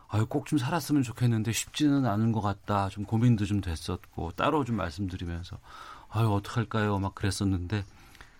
[0.09, 2.89] 아유 꼭 좀 살았으면 좋겠는데 쉽지는 않은 것 같다.
[2.89, 5.59] 좀 고민도 좀 됐었고 따로 좀 말씀드리면서
[6.11, 6.99] 아유 어떡할까요?
[6.99, 7.85] 막 그랬었는데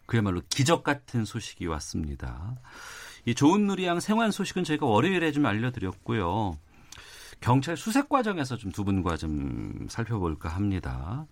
[0.07, 2.57] 그야말로 기적 같은 소식이 왔습니다.
[3.25, 6.59] 이 좋은 누리양 생환 소식은 저희가 월요일에 좀 알려드렸고요.
[7.41, 11.27] 경찰 수색 과정에서 좀 두 분과 좀 살펴볼까 합니다.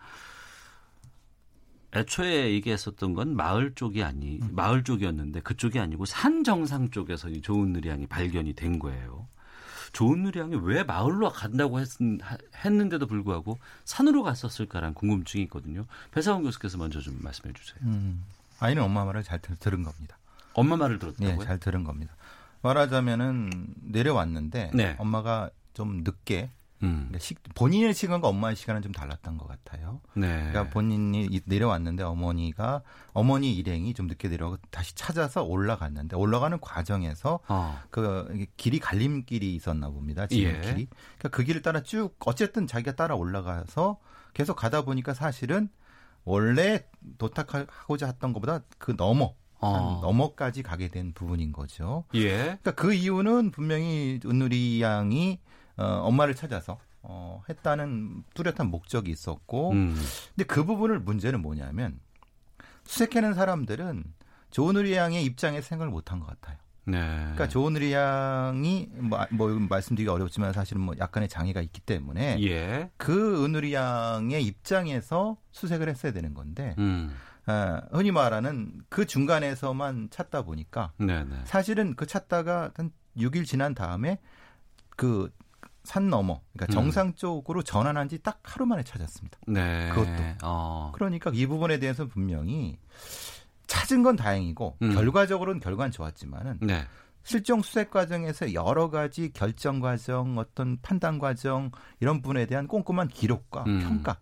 [1.95, 7.73] 애초에 얘기했었던 건 마을 쪽이 아니 마을 쪽이었는데 그쪽이 아니고 산 정상 쪽에서 이 좋은
[7.73, 9.27] 누리양이 발견이 된 거예요.
[9.93, 11.89] 좋은 누리양이 왜 마을로 간다고 했,
[12.65, 15.85] 했는데도 불구하고 산으로 갔었을까라는 궁금증이 있거든요.
[16.13, 17.79] 배사원 교수께서 먼저 좀 말씀해 주세요.
[17.83, 18.25] 음,
[18.59, 20.17] 아이는 엄마 말을 잘 들, 들은 겁니다.
[20.55, 21.45] 엄마 말을 예, 들었다고요?
[21.45, 22.15] 잘 들은 겁니다.
[22.63, 24.97] 말하자면은 내려왔는데 네.
[24.99, 26.51] 엄마가 좀 늦게
[26.83, 30.01] 음, 그러니까 시- 본인의 시간과 엄마의 시간은 좀 달랐던 것 같아요.
[30.15, 30.27] 네.
[30.51, 37.41] 그러니까 본인이 이- 내려왔는데 어머니가 어머니 일행이 좀 늦게 내려오고 다시 찾아서 올라갔는데 올라가는 과정에서
[37.49, 40.27] 어, 그 길이 갈림길이 있었나 봅니다.
[40.27, 40.81] 지름길이.
[40.83, 40.87] 예.
[41.19, 43.99] 그러니까 그 길을 따라 쭉 어쨌든 자기가 따라 올라가서
[44.35, 45.69] 계속 가다 보니까 사실은
[46.25, 46.85] 원래
[47.19, 49.75] 도착하고자 했던 것보다 그 넘어 어.
[49.75, 52.05] 한 넘어까지 가게 된 부분인 거죠.
[52.15, 52.37] 예.
[52.39, 55.39] 그러니까 그 이유는 분명히 은누리 양이
[55.77, 59.97] 어, 엄마를 찾아서 어, 했다는 뚜렷한 목적이 있었고, 음,
[60.35, 61.99] 근데 그 부분을 문제는 뭐냐면
[62.85, 64.05] 수색해낸 사람들은
[64.51, 66.57] 조은우리 양의 입장에서 생각을 못한 것 같아요.
[66.85, 66.99] 네.
[66.99, 72.91] 그러니까 조은우리 양이 뭐, 뭐 말씀드리기 어렵지만 사실은 뭐 약간의 장애가 있기 때문에 예.
[72.97, 77.15] 그 은우리 양의 입장에서 수색을 했어야 되는 건데 음,
[77.47, 81.37] 아, 흔히 말하는 그 중간에서만 찾다 보니까 네, 네.
[81.45, 84.19] 사실은 그 찾다가 한 6일 지난 다음에
[84.97, 85.31] 그
[85.85, 86.75] 산 넘어, 그러니까 음.
[86.75, 89.39] 정상 쪽으로 전환한 지 딱 하루 만에 찾았습니다.
[89.49, 89.89] 네.
[89.91, 90.23] 그것도.
[90.45, 90.93] 어.
[90.95, 92.79] 그러니까 이 부분에 대해서 분명히
[93.67, 94.95] 찾은 건 다행이고 음.
[94.95, 96.85] 결과적으로는 결과는 좋았지만은 네.
[97.25, 103.65] 실종 수색 과정에서 여러 가지 결정 과정, 어떤 판단 과정 이런 부분에 대한 꼼꼼한 기록과
[103.67, 103.81] 음.
[103.81, 104.19] 평가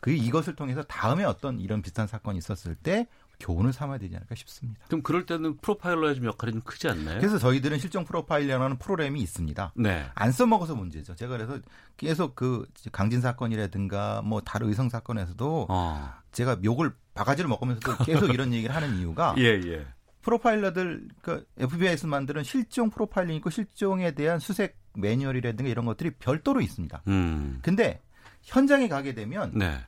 [0.00, 3.06] 그 이것을 통해서 다음에 어떤 이런 비슷한 사건이 있었을 때
[3.44, 4.80] 교훈을 삼아야 되지 않을까 싶습니다.
[4.86, 7.18] 그럼 그럴 때는 프로파일러의 좀 역할이 좀 크지 않나요?
[7.18, 9.72] 그래서 저희들은 실종 프로파일러라는 프로그램이 있습니다.
[9.76, 10.06] 네.
[10.14, 11.14] 안 써먹어서 문제죠.
[11.14, 11.60] 제가 그래서
[11.98, 16.10] 계속 그 강진 사건이라든가 뭐 다른 의성 사건에서도 어.
[16.32, 19.86] 제가 욕을 바가지를 먹으면서도 계속 이런 얘기를 하는 이유가 예, 예.
[20.22, 27.02] 프로파일러들 그 FBI에서 만드는 실종 프로파일링 있고 실종에 대한 수색 매뉴얼이라든가 이런 것들이 별도로 있습니다.
[27.08, 27.58] 음.
[27.62, 28.00] 근데
[28.42, 29.84] 현장에 가게 되면 네.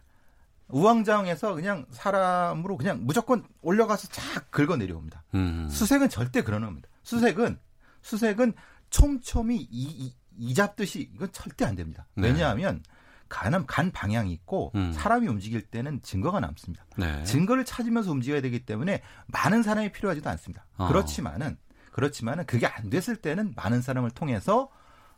[0.68, 5.22] 우왕좌왕해서 그냥 사람으로 그냥 무조건 올려가서 쫙 긁어 내려옵니다.
[5.35, 5.68] 음.
[5.70, 6.88] 수색은 절대 그러는 겁니다.
[7.02, 7.59] 수색은
[8.02, 8.55] 수색은
[8.90, 12.07] 촘촘히 이, 이, 이 잡듯이 이건 절대 안 됩니다.
[12.14, 12.29] 네.
[12.29, 12.83] 왜냐하면
[13.29, 14.92] 간, 간 방향이 있고 음.
[14.92, 16.85] 사람이 움직일 때는 증거가 남습니다.
[16.96, 17.24] 네.
[17.24, 20.66] 증거를 찾으면서 움직여야 되기 때문에 많은 사람이 필요하지도 않습니다.
[20.76, 20.88] 어.
[20.88, 21.57] 그렇지만은
[21.90, 24.68] 그렇지만은 그게 안 됐을 때는 많은 사람을 통해서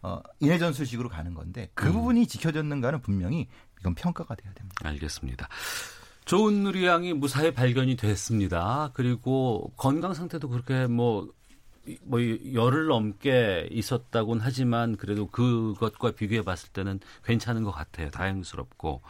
[0.00, 1.92] 어, 인해전술식으로 가는 건데 그 음.
[1.92, 3.48] 부분이 지켜졌는가는 분명히
[3.80, 4.76] 이건 평가가 돼야 됩니다.
[4.88, 5.48] 알겠습니다.
[6.24, 8.90] 좋은 누리양이 무사히 발견이 됐습니다.
[8.92, 11.28] 그리고 건강 상태도 그렇게 뭐,
[11.86, 18.10] 이- 뭐 이- 열흘 넘게 있었다곤 하지만 그래도 그것과 비교해 봤을 때는 괜찮은 것 같아요.
[18.10, 19.00] 다행스럽고.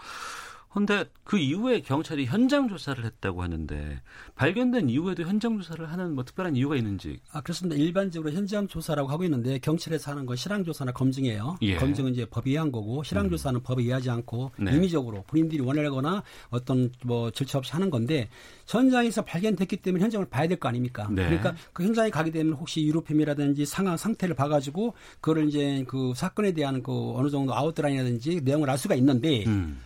[0.72, 4.00] 근데 그 이후에 경찰이 현장 조사를 했다고 하는데
[4.36, 7.76] 발견된 이후에도 현장 조사를 하는 뭐 특별한 이유가 있는지 아, 그렇습니다.
[7.76, 11.58] 일반적으로 현장 조사라고 하고 있는데 경찰에서 하는 건 실황 조사나 검증이에요.
[11.62, 11.76] 예.
[11.76, 14.74] 검증은 이제 법에 의한 거고 실황 조사는 법에 의하지 않고 네.
[14.74, 18.28] 임의적으로 본인들이 원하거나 어떤 뭐 절차 없이 하는 건데
[18.66, 21.08] 현장에서 발견됐기 때문에 현장을 봐야 될 거 아닙니까?
[21.10, 21.24] 네.
[21.24, 26.82] 그러니까 그 현장에 가게 되면 혹시 유류품이라든지 상황 상태를 봐가지고 그거를 이제 그 사건에 대한
[26.82, 29.80] 그 어느 정도 아웃라인이라든지 내용을 알 수가 있는데 음.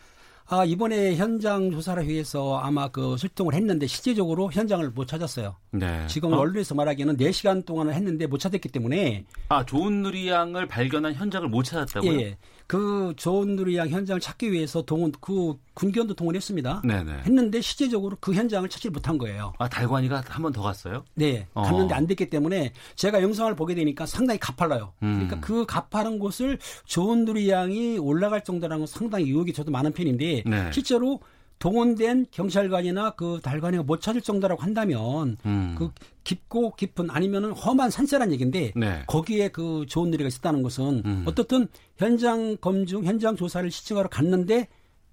[0.53, 5.57] 아, 이번에 현장 조사를 위해서 아마 그 출동을 했는데 실제적으로 현장을 못 찾았어요.
[5.71, 6.07] 네.
[6.09, 6.37] 지금 어?
[6.37, 12.21] 언론에서 말하기에는 4시간 동안을 했는데 못 찾았기 때문에 아 좋은 누리양을 발견한 현장을 못 찾았다고요?
[12.21, 12.37] 예.
[12.73, 16.81] 그 좋은 누리양 현장을 찾기 위해서 동원 그 군견도 동원했습니다.
[16.87, 17.13] 네네.
[17.27, 19.53] 했는데 실제적으로 그 현장을 찾지 못한 거예요.
[19.59, 21.05] 아 달관이가 한 번 더 갔어요?
[21.15, 21.61] 네, 어.
[21.65, 24.95] 갔는데 안 됐기 때문에 제가 영상을 보게 되니까 상당히 가팔라요.
[25.03, 25.13] 음.
[25.29, 30.71] 그러니까 그 가파른 곳을 좋은 누리양이 올라갈 정도라는 건 상당히 의혹이 저도 많은 편인데 네.
[30.73, 31.21] 실제로
[31.63, 35.77] 동원된 경찰관이나 그 달관이가 못 찾을 정도라고 한다면 음.
[35.79, 35.93] 그
[36.25, 39.05] 깊고 깊은 아니면은 험한 산세란 얘기인데 네.
[39.07, 41.25] 거기에 그 좋은 누리가 있었다는 것은 음.
[41.25, 44.67] 어떻든 현장 검증, 현장 조사를 시청하러 갔는데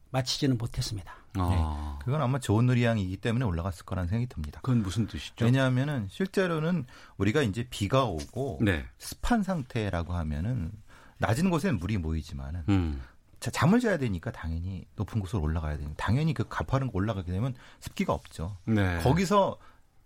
[0.10, 1.14] 마치지는 못했습니다.
[1.38, 2.00] 어.
[2.04, 4.60] 그건 아마 좋은 누리양이기 때문에 올라갔을 거라는 생각이 듭니다.
[4.64, 5.46] 그건 무슨 뜻이죠?
[5.46, 8.88] 왜냐하면은 실제로는 우리가 이제 비가 오고 네.
[8.98, 10.72] 습한 상태라고 하면은
[11.20, 13.04] 낮은 곳에는 물이 모이지만은 음.
[13.40, 17.54] 자, 잠을 자야 되니까 당연히 높은 곳으로 올라가야 되는 당연히 그 가파른 곳 올라가게 되면
[17.80, 18.58] 습기가 없죠.
[18.66, 19.00] 네.
[19.00, 19.58] 거기서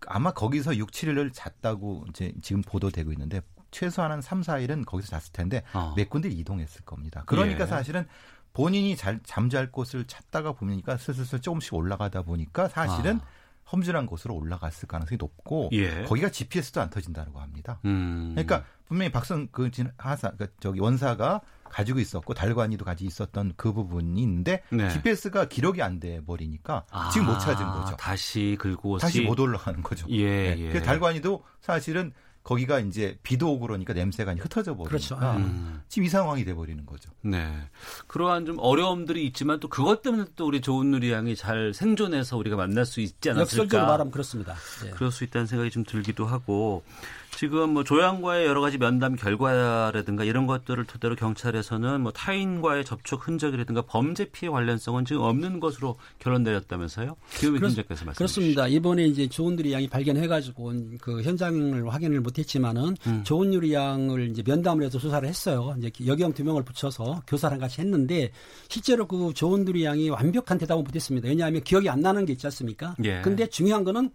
[0.07, 3.41] 아마 거기서 6, 7일을 잤다고 이제 지금 보도되고 있는데
[3.71, 5.93] 최소한 한 3, 4일은 거기서 잤을 텐데 어.
[5.95, 7.23] 몇 군데 이동했을 겁니다.
[7.25, 7.67] 그러니까 예.
[7.67, 8.07] 사실은
[8.53, 13.25] 본인이 잘 잠잘 곳을 찾다가 보니까 슬슬 조금씩 올라가다 보니까 사실은 아.
[13.71, 16.03] 험준한 곳으로 올라갔을 가능성이 높고 예.
[16.03, 17.79] 거기가 GPS도 안 터진다고 합니다.
[17.85, 18.31] 음.
[18.35, 21.41] 그러니까 분명히 박성 그 진- 하사 그 저기 원사가
[21.73, 24.89] 가지고 있었고 달관이도 가지고 있었던 그 부분이 있는데 네.
[24.89, 27.95] GPS가 기록이 안 돼 버리니까 아, 지금 못 찾은 거죠.
[27.97, 30.05] 다시 긁고 다시 못 올라가는 거죠.
[30.09, 30.59] 예, 네.
[30.59, 30.69] 예.
[30.71, 32.11] 그 달관이도 사실은
[32.43, 35.15] 거기가 이제 비도 오고 그러니까 냄새가 흩어져 버리니까 그렇죠.
[35.37, 35.81] 음.
[35.87, 37.09] 지금 이 상황이 돼 버리는 거죠.
[37.21, 37.49] 네.
[38.07, 42.57] 그러한 좀 어려움들이 있지만 또 그것 때문에 또 우리 좋은 누리 양이 잘 생존해서 우리가
[42.57, 43.41] 만날 수 있지 않았을까.
[43.41, 44.55] 역설적으로 말하면 그렇습니다.
[44.85, 44.89] 예.
[44.89, 46.83] 그럴 수 있다는 생각이 좀 들기도 하고
[47.37, 53.81] 지금 뭐 조양과의 여러 가지 면담 결과라든가 이런 것들을 토대로 경찰에서는 뭐 타인과의 접촉 흔적이라든가
[53.81, 57.15] 범죄 피해 관련성은 지금 없는 것으로 결론 내렸다면서요?
[57.39, 58.67] 그렇- 팀장께서 말씀해 그렇습니다.
[58.67, 63.23] 이번에 이제 좋은누리 양이 발견해가지고 그 현장을 확인을 못했지만은 음.
[63.23, 65.75] 좋은누리 양을 이제 면담을 해서 조사를 했어요.
[65.79, 68.31] 이제 여경 두 명을 붙여서 교사랑 같이 했는데
[68.69, 71.27] 실제로 그 좋은누리 양이 완벽한 대답은 못했습니다.
[71.27, 72.95] 왜냐하면 기억이 안 나는 게 있지 않습니까?
[73.03, 73.21] 예.
[73.21, 74.11] 근데 중요한 거는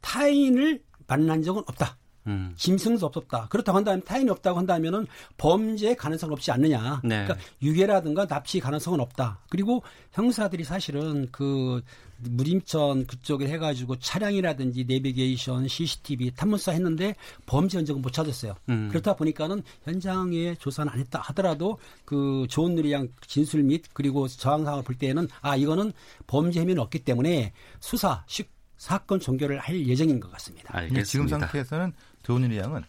[0.00, 1.96] 타인을 만난 적은 없다.
[2.26, 2.52] 음.
[2.56, 3.48] 짐승도 없었다.
[3.48, 7.00] 그렇다고 한다면 타인이 없다고 한다면은 범죄 가능성 없지 않느냐.
[7.04, 7.24] 네.
[7.24, 9.40] 그러니까 유괴라든가 납치 가능성은 없다.
[9.48, 11.82] 그리고 형사들이 사실은 그
[12.18, 18.54] 무림천 그쪽에 해가지고 차량이라든지 내비게이션, CCTV 탐문사 했는데 범죄 흔적은 못 찾았어요.
[18.68, 18.88] 음.
[18.88, 24.84] 그렇다 보니까는 현장에 조사는 안 했다 하더라도 그 좋은 누리양 진술 및 그리고 저항 상황을
[24.84, 25.92] 볼 때에는 아 이거는
[26.26, 30.68] 범죄 혐의는 없기 때문에 수사 식 사건 종결을 할 예정인 것 같습니다.
[30.76, 31.04] 알겠습니다.
[31.06, 31.92] 지금 상태에서는
[32.26, 32.82] 조은일 양은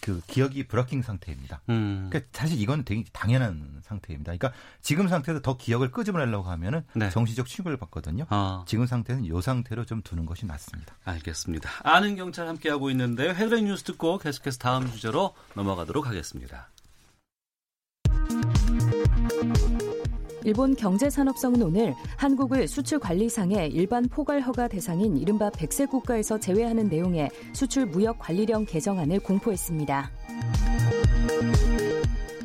[0.00, 1.60] 그 기억이 브러킹 상태입니다.
[1.68, 2.08] 음.
[2.10, 4.32] 그러니까 사실 이건 되게 당연한 상태입니다.
[4.36, 7.08] 그러니까 지금 상태에서 더 기억을 끄집어내려고 하면은 네.
[7.10, 8.26] 정신적 충격을 받거든요.
[8.30, 8.64] 아.
[8.66, 10.96] 지금 상태는 이 상태로 좀 두는 것이 낫습니다.
[11.04, 11.70] 알겠습니다.
[11.84, 13.30] 아는 경찰 함께 하고 있는데요.
[13.30, 16.68] 헤드라인 뉴스 듣고 계속해서 다음 주제로 넘어가도록 하겠습니다.
[20.44, 27.30] 일본 경제산업성은 오늘 한국을 수출 관리상의 일반 포괄 허가 대상인 이른바 백색 국가에서 제외하는 내용의
[27.52, 30.10] 수출 무역 관리령 개정안을 공포했습니다.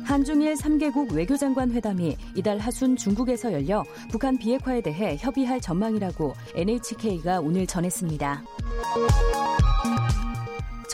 [0.04, 7.66] 한중일 3개국 외교장관 회담이 이달 하순 중국에서 열려 북한 비핵화에 대해 협의할 전망이라고 NHK가 오늘
[7.66, 8.44] 전했습니다.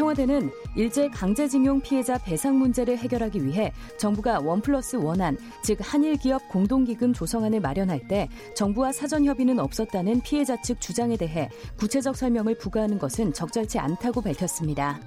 [0.01, 6.49] 청와대는 일제 강제징용 피해자 배상 문제를 해결하기 위해 정부가 원 플러스 원안, 즉 한일 기업
[6.49, 12.99] 공동기금 조성안을 마련할 때 정부와 사전 협의는 없었다는 피해자 측 주장에 대해 구체적 설명을 부과하는
[12.99, 14.99] 것은 적절치 않다고 밝혔습니다.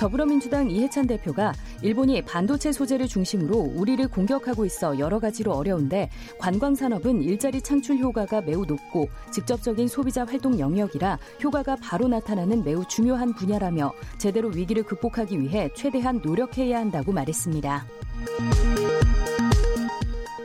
[0.00, 6.08] 더불어민주당 이해찬 대표가 일본이 반도체 소재를 중심으로 우리를 공격하고 있어 여러 가지로 어려운데
[6.38, 12.82] 관광 산업은 일자리 창출 효과가 매우 높고 직접적인 소비자 활동 영역이라 효과가 바로 나타나는 매우
[12.88, 17.84] 중요한 분야라며 제대로 위기를 극복하기 위해 최대한 노력해야 한다고 말했습니다.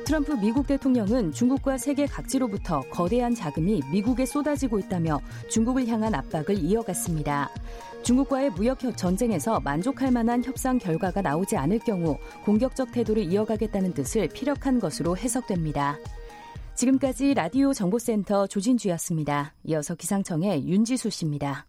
[0.05, 7.49] 트럼프 미국 대통령은 중국과 세계 각지로부터 거대한 자금이 미국에 쏟아지고 있다며 중국을 향한 압박을 이어갔습니다.
[8.05, 14.79] 중국과의 무역 전쟁에서 만족할 만한 협상 결과가 나오지 않을 경우 공격적 태도를 이어가겠다는 뜻을 피력한
[14.79, 15.97] 것으로 해석됩니다.
[16.75, 19.55] 지금까지 라디오 정보센터 조진주였습니다.
[19.63, 21.65] 이어서 기상청의 윤지수 씨입니다.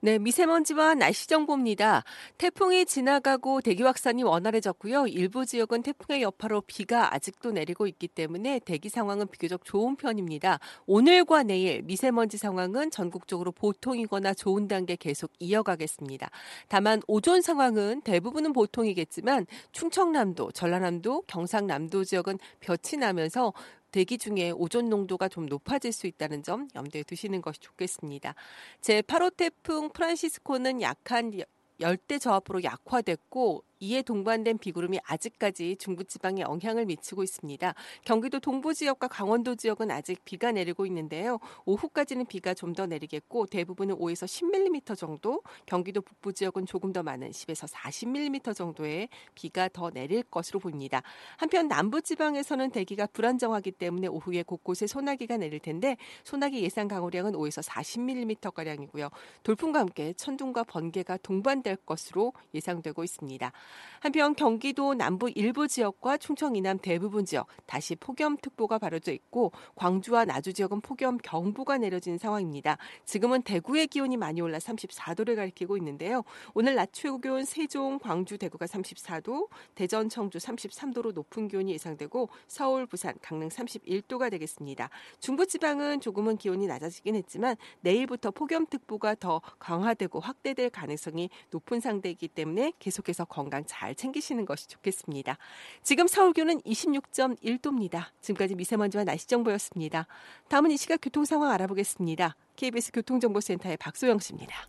[0.00, 2.04] 네, 미세먼지와 날씨 정보입니다.
[2.38, 5.06] 태풍이 지나가고 대기 확산이 원활해졌고요.
[5.06, 10.60] 일부 지역은 태풍의 여파로 비가 아직도 내리고 있기 때문에 대기 상황은 비교적 좋은 편입니다.
[10.86, 16.30] 오늘과 내일 미세먼지 상황은 전국적으로 보통이거나 좋은 단계 계속 이어가겠습니다.
[16.68, 23.52] 다만 오존 상황은 대부분은 보통이겠지만 충청남도, 전라남도, 경상남도 지역은 볕이 나면서
[23.96, 28.34] 대기 중에 오존 농도가 좀 높아질 수 있다는 점 염두에 두시는 것이 좋겠습니다.
[28.82, 31.32] 제 8호 태풍 프란시스코는 약한
[31.80, 37.74] 열대 저압으로 약화됐고 이에 동반된 비구름이 아직까지 중부지방에 영향을 미치고 있습니다.
[38.04, 41.38] 경기도 동부 지역과 강원도 지역은 아직 비가 내리고 있는데요.
[41.64, 47.30] 오후까지는 비가 좀 더 내리겠고 대부분은 5에서 10mm 정도, 경기도 북부 지역은 조금 더 많은
[47.30, 51.02] 10에서 40mm 정도의 비가 더 내릴 것으로 보입니다.
[51.38, 57.66] 한편 남부 지방에서는 대기가 불안정하기 때문에 오후에 곳곳에 소나기가 내릴 텐데 소나기 예상 강우량은 5에서
[57.66, 59.08] 40mm 가량이고요.
[59.42, 63.52] 돌풍과 함께 천둥과 번개가 동반될 것으로 예상되고 있습니다.
[64.00, 70.52] 한편 경기도 남부 일부 지역과 충청 이남 대부분 지역 다시 폭염특보가 발효져 있고 광주와 나주
[70.52, 72.78] 지역은 폭염 경보가 내려진 상황입니다.
[73.04, 76.22] 지금은 대구의 기온이 많이 올라 34도를 가리키고 있는데요.
[76.54, 82.86] 오늘 낮 최고 기온 세종, 광주, 대구가 34도, 대전, 청주 33도로 높은 기온이 예상되고 서울,
[82.86, 84.88] 부산, 강릉 31도가 되겠습니다.
[85.20, 92.72] 중부 지방은 조금은 기온이 낮아지긴 했지만 내일부터 폭염특보가 더 강화되고 확대될 가능성이 높은 상태이기 때문에
[92.78, 95.38] 계속해서 건강 건강 잘 챙기시는 것이 좋겠습니다.
[95.82, 98.06] 지금 서울 기온은 26.1도입니다.
[98.20, 100.06] 지금까지 미세먼지와 날씨 정보였습니다.
[100.48, 102.36] 다음은 이 시각 교통 상황 알아보겠습니다.
[102.56, 104.68] KBS 교통정보센터의 박소영 씨입니다.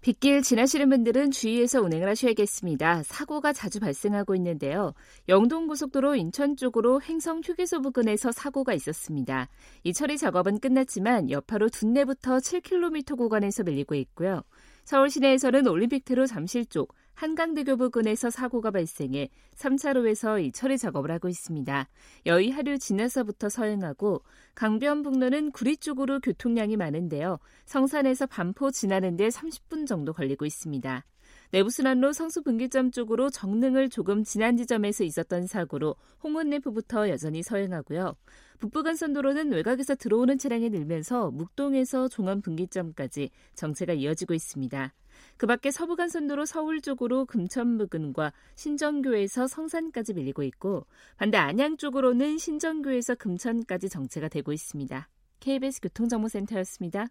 [0.00, 3.02] 빗길 지나시는 분들은 주의해서 운행을 하셔야겠습니다.
[3.04, 4.92] 사고가 자주 발생하고 있는데요.
[5.28, 9.48] 영동고속도로 인천 쪽으로 행성 휴게소 부근에서 사고가 있었습니다.
[9.82, 14.42] 이 처리 작업은 끝났지만 여파로 둔내부터 7km 구간에서 밀리고 있고요.
[14.84, 21.88] 서울 시내에서는 올림픽대로 잠실 쪽, 한강대교 부근에서 사고가 발생해 3차로에서 이 처리 작업을 하고 있습니다.
[22.26, 24.22] 여의 하류 지나서부터 서행하고
[24.54, 27.38] 강변북로는 구리 쪽으로 교통량이 많은데요.
[27.64, 31.04] 성산에서 반포 지나는데 30분 정도 걸리고 있습니다.
[31.52, 38.14] 내부순환로 성수분기점 쪽으로 정릉을 조금 지난 지점에서 있었던 사고로 홍은램프부터 여전히 서행하고요.
[38.58, 44.92] 북부간선도로는 외곽에서 들어오는 차량이 늘면서 묵동에서 종암분기점까지 정체가 이어지고 있습니다.
[45.36, 53.88] 그 밖에 서부간선도로 서울 쪽으로 금천부근과 신정교에서 성산까지 밀리고 있고 반대 안양 쪽으로는 신정교에서 금천까지
[53.88, 55.08] 정체가 되고 있습니다.
[55.40, 57.08] KBS 교통정보센터였습니다.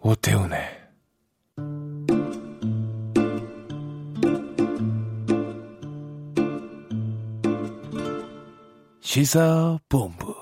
[0.00, 0.81] 오태훈의
[9.12, 10.34] 시사본부.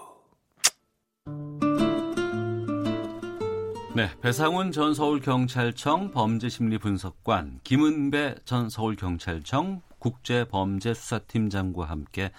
[3.97, 12.31] 네, 배상훈 전 서울경찰청 범죄심리분석관, 김은배 전 서울경찰청 국제범죄수사팀장과 함께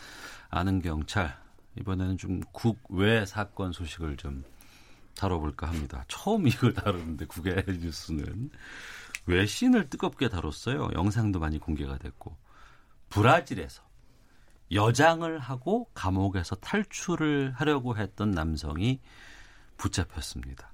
[0.49, 1.37] 아는 경찰
[1.77, 4.45] 이번에는 좀 국외 사건 소식을 좀
[5.15, 6.05] 다뤄볼까 합니다.
[6.07, 8.51] 처음 이걸 다루는데 국외 뉴스는
[9.25, 10.91] 외신을 뜨겁게 다뤘어요.
[10.95, 12.37] 영상도 많이 공개가 됐고
[13.09, 13.90] 브라질에서
[14.73, 18.99] 여장을 하고 감옥에서 탈출을 하려고 했던 남성이
[19.77, 20.71] 붙잡혔습니다.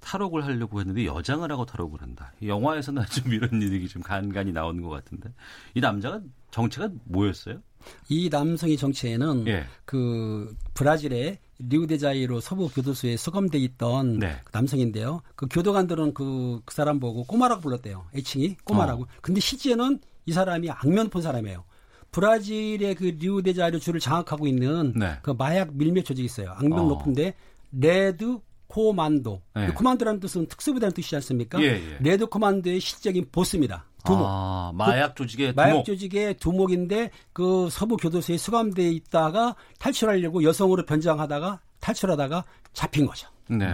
[0.00, 2.32] 탈옥을 하려고 했는데 여장을 하고 탈옥을 한다.
[2.44, 5.32] 영화에서는 좀 이런 일이 좀 간간히 나오는 것 같은데
[5.74, 7.60] 이 남자가 정체가 뭐였어요?
[8.08, 9.64] 이 남성의 정체는 예.
[9.84, 14.40] 그 브라질의 리우데자네이루 서부 교도소에 수감돼 있던 네.
[14.52, 15.22] 남성인데요.
[15.36, 18.06] 그 교도관들은 그, 그 사람 보고 꼬마라고 불렀대요.
[18.14, 19.04] 애칭이 꼬마라고.
[19.04, 19.06] 어.
[19.20, 21.64] 근데 실제는 이 사람이 악명 높은 사람이에요.
[22.12, 25.18] 브라질의 그 리우데자네이루 주를 장악하고 있는 네.
[25.22, 26.52] 그 마약 밀매 조직이 있어요.
[26.52, 26.88] 악명 어.
[26.90, 27.34] 높은데
[27.72, 29.42] 레드 코만도.
[29.54, 29.68] 네.
[29.68, 31.60] 코만도라는 뜻은 특수부대라는 뜻이지 않습니까?
[31.60, 31.98] 예, 예.
[32.00, 33.86] 레드 코만도의 실질적인 보스입니다.
[34.04, 34.26] 두목.
[34.26, 35.84] 아, 마약 조직의 마약 두목.
[35.86, 43.28] 조직의 두목인데 그 서부 교도소에 수감돼 있다가 탈출하려고 여성으로 변장하다가 탈출하다가 잡힌 거죠.
[43.48, 43.66] 네.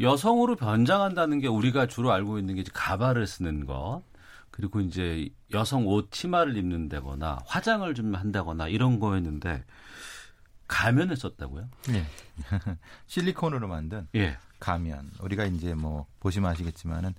[0.00, 4.02] 여성으로 변장한다는 게 우리가 주로 알고 있는 게 가발을 쓰는 것.
[4.60, 9.64] 그리고 이제 여성 옷 치마를 입는다거나 화장을 좀 한다거나 이런 거였는데
[10.68, 11.68] 가면을 썼다고요?
[11.90, 12.04] 예.
[13.06, 14.36] 실리콘으로 만든 예.
[14.60, 15.12] 가면.
[15.20, 17.14] 우리가 이제 뭐 보시면 아시겠지만은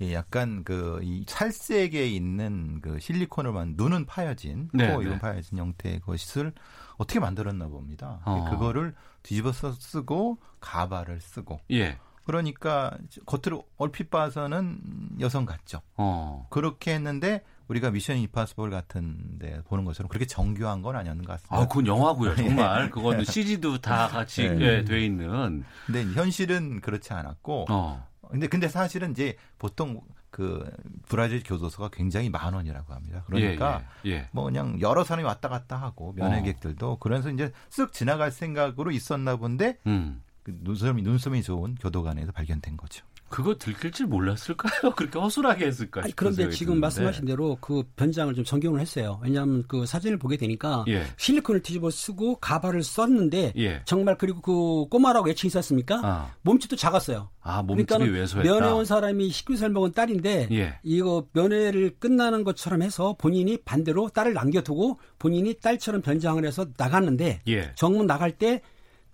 [0.00, 5.06] 이 약간 그 이 살색에 있는 그 실리콘을 만 눈은 파여진 네, 코 네.
[5.06, 6.52] 이런 파여진 형태의 것을
[6.96, 8.20] 어떻게 만들었나 봅니다.
[8.24, 8.48] 어.
[8.50, 11.98] 그거를 뒤집어서 쓰고 가발을 쓰고 예.
[12.24, 14.78] 그러니까 겉으로 얼핏 봐서는
[15.20, 15.80] 여성 같죠.
[15.96, 16.46] 어.
[16.50, 21.56] 그렇게 했는데 우리가 미션 임파서블 같은 데 보는 것처럼 그렇게 정교한 건 아니었는 것 같습니다.
[21.56, 22.36] 아, 그건 영화고요.
[22.36, 22.90] 정말 예.
[22.90, 24.60] 그거는 CG도 다 같이 네.
[24.60, 25.64] 예, 돼 있는.
[25.86, 28.06] 근데 현실은 그렇지 않았고 어.
[28.30, 30.68] 근데 근데 사실은 이제 보통 그
[31.06, 33.22] 브라질 교도소가 굉장히 만 원이라고 합니다.
[33.26, 34.28] 그러니까 예, 예, 예.
[34.32, 39.78] 뭐 그냥 여러 사람이 왔다 갔다 하고 면회객들도 그래서 이제 쓱 지나갈 생각으로 있었나 본데
[39.86, 40.23] 음.
[40.44, 43.04] 그 눈썹이 눈썹이 좋은 교도관에서 발견된 거죠.
[43.30, 44.92] 그거 들킬 줄 몰랐을까요?
[44.94, 46.02] 그렇게 허술하게 했을까?
[46.02, 46.80] 아니, 싶은 그런데 지금 드는데.
[46.82, 49.18] 말씀하신 대로 그 변장을 좀 정경을 했어요.
[49.24, 51.04] 왜냐하면 그 사진을 보게 되니까 예.
[51.16, 53.82] 실리콘을 뒤집어 쓰고 가발을 썼는데 예.
[53.86, 56.00] 정말 그리고 그 꼬마라고 애칭이 있었습니까?
[56.04, 56.34] 아.
[56.42, 57.30] 몸집도 작았어요.
[57.40, 58.48] 아, 몸집이 왜소했다.
[58.48, 60.78] 면회 온 사람이 19살 먹은 딸인데 예.
[60.84, 67.72] 이거 면회를 끝나는 것처럼 해서 본인이 반대로 딸을 남겨두고 본인이 딸처럼 변장을 해서 나갔는데 예.
[67.74, 68.62] 정문 나갈 때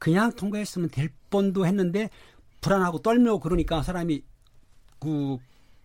[0.01, 2.11] 그냥 통과했으면 될 뻔도 했는데
[2.63, 4.23] 불안하고 떨며 그러니까 사람이
[4.99, 5.37] 그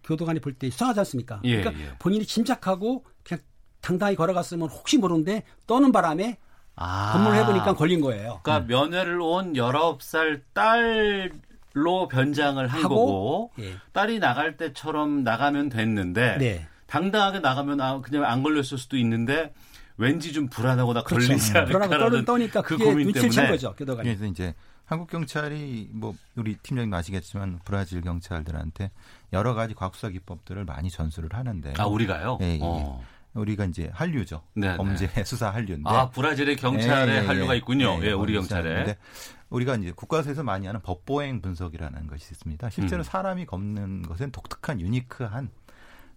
[0.04, 1.42] 교도관이 볼 때 이상하지 않습니까?
[1.44, 1.96] 예, 그러니까 예.
[2.00, 3.42] 본인이 침착하고 그냥
[3.82, 6.38] 당당히 걸어갔으면 혹시 모르는데 떠는 바람에
[6.78, 7.12] 아.
[7.14, 8.40] 검문을 해보니까 걸린 거예요.
[8.44, 13.76] 그러니까 면회를 온 19살 딸로 변장을 한 하고, 거고 예.
[13.92, 16.68] 딸이 나갈 때처럼 나가면 됐는데 네.
[16.88, 19.54] 당당하게 나가면 아, 그냥 안 걸렸을 수도 있는데
[19.98, 21.28] 왠지 좀 불안하고 나 그렇죠.
[21.28, 23.74] 걸리지 불안하고 않을까라는 떠, 떠니까 그 고민 때문에 거죠.
[23.76, 24.54] 그래서 이제
[24.86, 28.92] 한국 경찰이 뭐 우리 팀장님도 아시겠지만 브라질 경찰들한테
[29.34, 32.38] 여러 가지 과학수사 기법들을 많이 전수를 하는데 아 우리가요?
[32.42, 32.60] 예, 예.
[32.62, 33.04] 어.
[33.34, 34.42] 우리가 이제 한류죠.
[34.54, 37.58] 네, 범죄 수사 한류인데 아 브라질의 경찰에 예, 예, 한류가 예.
[37.58, 38.00] 있군요.
[38.02, 38.98] 예, 예, 우리 경찰에.
[39.50, 42.70] 우리가 이제 국가에서 많이 하는 법보행 분석이라는 것이 있습니다.
[42.70, 43.04] 실제로 음.
[43.04, 45.50] 사람이 걷는 것엔 독특한 유니크한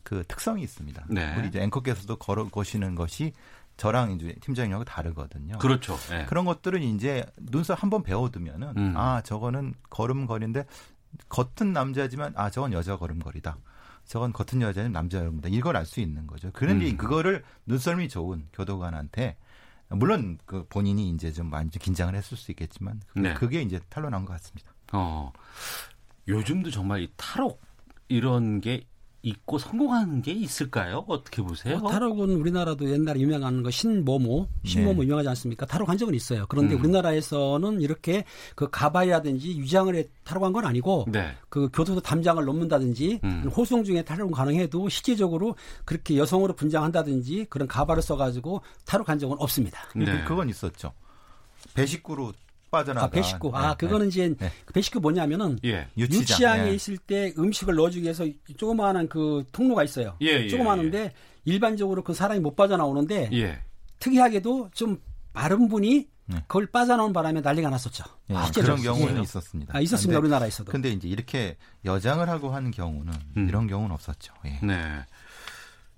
[0.02, 1.04] 그 특성이 있습니다.
[1.10, 1.34] 네.
[1.36, 3.32] 우리 이제 앵커께서도 걸어 거시는 것이
[3.78, 5.56] 저랑 이제 팀장님하고 다르거든요.
[5.58, 5.96] 그렇죠.
[6.12, 6.26] 예.
[6.26, 8.94] 그런 것들은 이제 눈썹 한번 배워두면은 음.
[8.96, 10.66] 아 저거는 걸음걸이인데
[11.30, 13.56] 겉은 남자지만 아 저건 여자 걸음걸이다.
[14.04, 15.48] 저건 겉은 여자는 남자 걸음걸이다.
[15.56, 16.50] 이걸 알 수 있는 거죠.
[16.52, 16.96] 그런데 음.
[16.96, 19.36] 그거를 눈썰미 좋은 교도관한테
[19.90, 23.32] 물론 그 본인이 이제 좀 많이 좀 긴장을 했을 수 있겠지만 그- 네.
[23.34, 24.72] 그게 이제 탄로난 것 같습니다.
[24.92, 25.32] 어.
[26.26, 27.60] 요즘도 정말 이 탈옥
[28.08, 28.84] 이런 게
[29.28, 31.04] 있고 성공하는 게 있을까요?
[31.08, 31.78] 어떻게 보세요?
[31.78, 35.06] 뭐 탈옥은 우리나라도 옛날에 유명한 거 신모모, 신모모 네.
[35.06, 35.66] 유명하지 않습니까?
[35.66, 36.46] 탈옥한 적은 있어요.
[36.48, 36.80] 그런데 음.
[36.80, 41.34] 우리나라에서는 이렇게 그 가발이라든지 유장을 해 탈옥한 건 아니고 네.
[41.48, 43.50] 그 교도소 담장을 넘는다든지 음.
[43.54, 49.80] 호송 중에 탈옥은 가능해도 실질적으로 그렇게 여성으로 분장한다든지 그런 가발을 써가지고 탈옥한 적은 없습니다.
[49.94, 50.04] 네.
[50.04, 50.92] 그, 그건 있었죠.
[51.74, 52.32] 배식구로
[52.70, 53.06] 빠져나가.
[53.06, 53.50] 아, 배식구.
[53.54, 54.50] 아, 네, 그거는 이제 네.
[54.64, 55.88] 그 배식구 뭐냐면은 예.
[55.96, 56.20] 유치장.
[56.20, 56.74] 유치장에 예.
[56.74, 58.26] 있을 때 음식을 넣어주기 위해서
[58.56, 60.16] 조그마한 그 통로가 있어요.
[60.22, 61.12] 예, 예, 조그마한데
[61.44, 63.58] 일반적으로 그 사람이 못 빠져나오는데 예.
[63.98, 65.00] 특이하게도 좀
[65.32, 66.36] 마른 분이 네.
[66.46, 68.04] 그걸 빠져나온 바람에 난리가 났었죠.
[68.30, 68.34] 예.
[68.54, 69.20] 그런 경우는 예.
[69.22, 69.74] 있었습니다.
[69.76, 70.18] 아, 있었습니다.
[70.20, 70.70] 근데- 우리나라에서도.
[70.70, 73.48] 근데 이제 이렇게 여장을 하고 하는 경우는 음.
[73.48, 74.34] 이런 경우는 없었죠.
[74.44, 74.58] 예.
[74.62, 74.76] 네.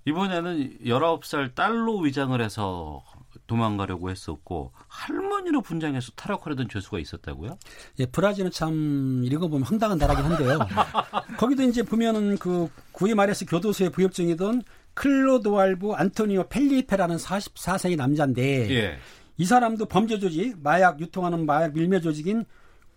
[0.05, 3.03] 이번에는 19살 딸로 위장을 해서
[3.51, 7.57] 도망가려고 했었고 할머니로 분장해서 탈옥하려던 죄수가 있었다고요?
[7.99, 10.59] 예, 브라질은 참 읽어보면 황당한 나라긴 한데요.
[11.37, 18.97] 거기도 이제 보면은 그 구이 말해서 교도소에 부역 중이던 클로도알부 안토니오 펠리페라는 44세의 남자인데 예.
[19.35, 22.45] 이 사람도 범죄 조직, 마약 유통하는 마약 밀매 조직인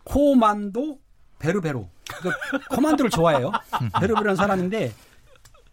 [0.04, 1.00] 코만도
[1.40, 1.90] 베르베로.
[2.22, 2.30] 그
[2.76, 3.50] 코만도를 좋아해요.
[4.00, 4.92] 베르베로라는 사람인데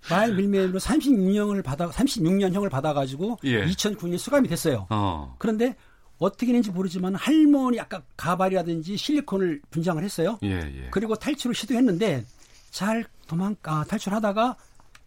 [0.10, 3.66] 마약 밀매로 36년을 받아 36년형을 받아 가지고 예.
[3.66, 4.88] 2009년에 수감이 됐어요.
[4.90, 5.36] 어.
[5.38, 5.76] 그런데
[6.18, 10.38] 어떻게 했는지 모르지만 할머니 아까 가발이라든지 실리콘을 분장을 했어요.
[10.44, 10.88] 예, 예.
[10.92, 12.26] 그리고 탈출을 시도했는데
[12.70, 14.56] 잘 도망 아, 탈출하다가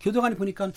[0.01, 0.71] 교도관이 보니까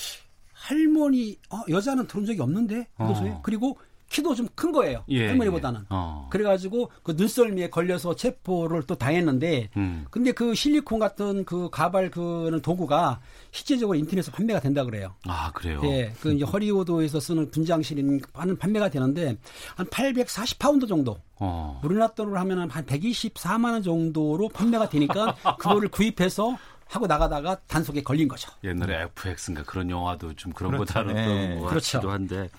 [0.53, 3.41] 할머니 어, 여자는 들어온 적이 없는데 어.
[3.43, 3.77] 그리고
[4.09, 5.85] 키도 좀 큰 거예요 예, 할머니보다는 예.
[5.89, 6.27] 어.
[6.31, 10.05] 그래가지고 그 눈썰미에 걸려서 체포를 또 당했는데 음.
[10.09, 13.19] 근데 그 실리콘 같은 그 가발 그는 도구가
[13.51, 15.13] 실제적으로 인터넷에서 판매가 된다 그래요.
[15.27, 15.81] 아, 그래요?
[15.83, 19.37] 예, 그 이제 허리우드에서 쓰는 분장실인 하는 판매가 되는데
[19.75, 21.19] 한 840파운드 정도.
[21.35, 21.79] 어.
[21.83, 28.27] 우리나라 돈으로 하면 한 124만 원 정도로 판매가 되니까 그거를 구입해서 하고 나가다가 단속에 걸린
[28.27, 28.51] 거죠.
[28.63, 30.85] 옛날에 FX인가 그런 영화도 좀 그런 그렇죠.
[30.85, 31.59] 거 다뤘던 네.
[31.59, 31.97] 것 그렇죠.
[31.97, 32.49] 같기도 한데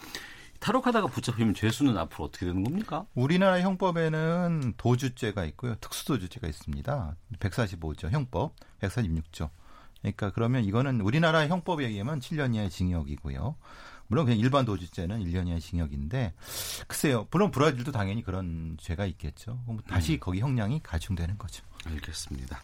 [0.60, 3.06] 탈옥하다가 붙잡히면 죄수는 앞으로 어떻게 되는 겁니까?
[3.14, 5.76] 우리나라 형법에는 도주죄가 있고요.
[5.76, 7.16] 특수도주죄가 있습니다.
[7.38, 9.50] 145조 형법, 146조.
[10.00, 13.56] 그러니까 그러면 이거는 우리나라 형법에 의하면 7년 이하의 징역이고요.
[14.08, 16.34] 물론 그냥 일반 도주죄는 1년 이하의 징역인데
[16.86, 17.26] 글쎄요.
[17.30, 19.62] 물론 브라질도 당연히 그런 죄가 있겠죠.
[19.86, 20.20] 다시 음.
[20.20, 21.62] 거기 형량이 가중되는 거죠.
[21.84, 22.58] 알겠습니다.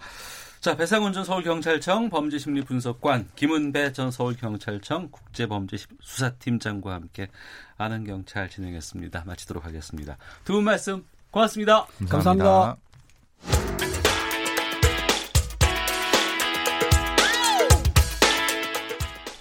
[0.64, 7.28] 자, 배상훈 전 서울경찰청 범죄심리분석관, 김은배 전 서울경찰청 국제범죄수사팀장과 함께
[7.76, 9.24] 아는 경찰 진행했습니다.
[9.26, 10.16] 마치도록 하겠습니다.
[10.42, 11.86] 두 분 말씀 고맙습니다.
[12.08, 12.78] 감사합니다.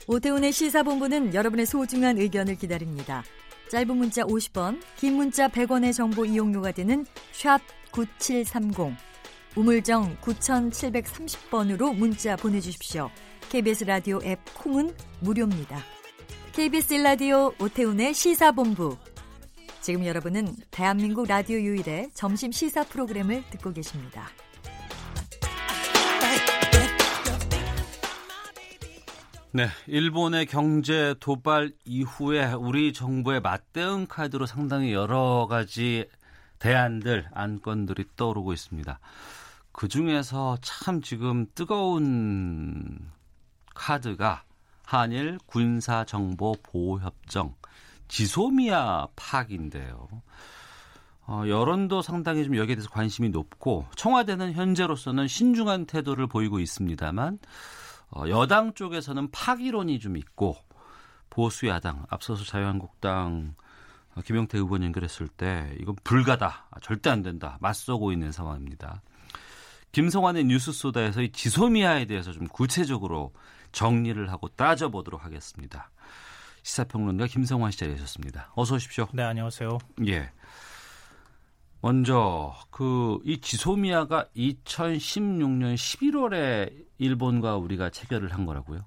[0.07, 3.23] 오태훈의 시사본부는 여러분의 소중한 의견을 기다립니다.
[3.71, 7.61] 짧은 문자 50원, 긴 문자 100원의 정보 이용료가 되는 샵
[7.91, 9.12] 9730,
[9.55, 13.11] 우물정 9730번으로 문자 보내주십시오.
[13.49, 15.77] KBS 라디오 앱 콩은 무료입니다.
[16.53, 18.97] KBS 라디오 오태훈의 시사본부.
[19.81, 24.27] 지금 여러분은 대한민국 라디오 유일의 점심 시사 프로그램을 듣고 계십니다.
[29.51, 36.07] 네, 일본의 경제 도발 이후에 우리 정부의 맞대응 카드로 상당히 여러 가지
[36.57, 38.99] 대안들, 안건들이 떠오르고 있습니다.
[39.73, 43.11] 그 중에서 참 지금 뜨거운
[43.75, 44.43] 카드가
[44.85, 47.55] 한일 군사 정보 보호 협정
[48.07, 50.07] 지소미아 파기인데요.
[51.25, 57.39] 어, 여론도 상당히 좀 여기에 대해서 관심이 높고 청와대는 현재로서는 신중한 태도를 보이고 있습니다만
[58.11, 60.55] 어, 여당 쪽에서는 파기론이 좀 있고
[61.29, 63.55] 보수 야당 앞서서 자유한국당
[64.15, 69.01] 어, 김용태 의원 연결했을 때 이건 불가다 절대 안 된다 맞서고 있는 상황입니다.
[69.93, 73.31] 김성환의 뉴스소다에서 이 지소미아에 대해서 좀 구체적으로
[73.71, 75.91] 정리를 하고 따져보도록 하겠습니다.
[76.63, 78.51] 시사평론가 김성환 씨 자리하셨습니다.
[78.55, 79.07] 어서 오십시오.
[79.13, 79.77] 네, 안녕하세요.
[80.07, 80.31] 예.
[81.81, 88.85] 먼저 그 이 지소미아가 2016년 11월에 일본과 우리가 체결을 한 거라고요?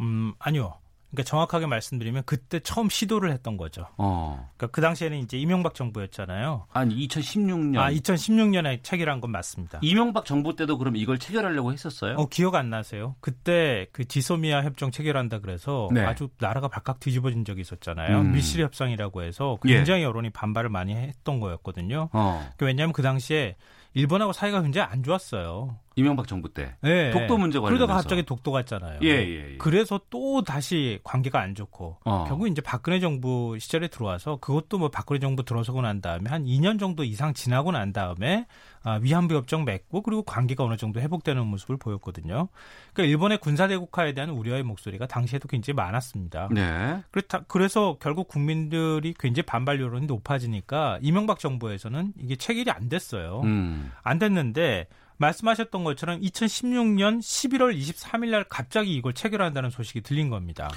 [0.00, 0.78] 음, 아니요.
[1.14, 3.86] 그러니까 정확하게 말씀드리면 그때 처음 시도를 했던 거죠.
[3.96, 4.50] 어.
[4.56, 6.66] 그러니까 그 당시에는 이제 이명박 정부였잖아요.
[6.72, 7.78] 아니 2016년.
[7.78, 9.78] 아, 2016년에 체결한 건 맞습니다.
[9.82, 12.16] 이명박 정부 때도 그럼 이걸 체결하려고 했었어요?
[12.16, 13.14] 어, 기억 안 나세요?
[13.20, 16.02] 그때 그 지소미아 협정 체결한다 그래서 네.
[16.04, 18.20] 아주 나라가 발칵 뒤집어진 적이 있었잖아요.
[18.20, 18.32] 음.
[18.32, 19.74] 밀실 협상이라고 해서 예.
[19.74, 22.08] 굉장히 여론이 반발을 많이 했던 거였거든요.
[22.12, 22.38] 어.
[22.56, 23.56] 그러니까 왜냐하면 그 당시에
[23.94, 25.78] 일본하고 사이가 굉장히 안 좋았어요.
[25.96, 26.74] 이명박 정부 때.
[26.80, 27.10] 네.
[27.10, 27.86] 독도 문제 관련해서.
[27.86, 28.98] 그러다가 갑자기 독도 갔잖아요.
[29.02, 29.56] 예, 예, 예.
[29.58, 32.24] 그래서 또 다시 관계가 안 좋고 어.
[32.26, 36.80] 결국 이제 박근혜 정부 시절에 들어와서 그것도 뭐 박근혜 정부 들어서고 난 다음에 한 2년
[36.80, 38.46] 정도 이상 지나고 난 다음에
[38.82, 42.48] 아, 위안부 협정 맺고 그리고 관계가 어느 정도 회복되는 모습을 보였거든요.
[42.92, 46.48] 그러니까 일본의 군사 대국화에 대한 우려의 목소리가 당시에도 굉장히 많았습니다.
[46.52, 47.02] 네.
[47.10, 53.40] 그렇다 그래서 결국 국민들이 굉장히 반발 여론이 높아지니까 이명박 정부에서는 이게 체결이 안 됐어요.
[53.44, 53.90] 음.
[54.02, 54.86] 안 됐는데
[55.16, 60.70] 말씀하셨던 것처럼 2016년 11월 23일 날 갑자기 이걸 체결한다는 소식이 들린 겁니다.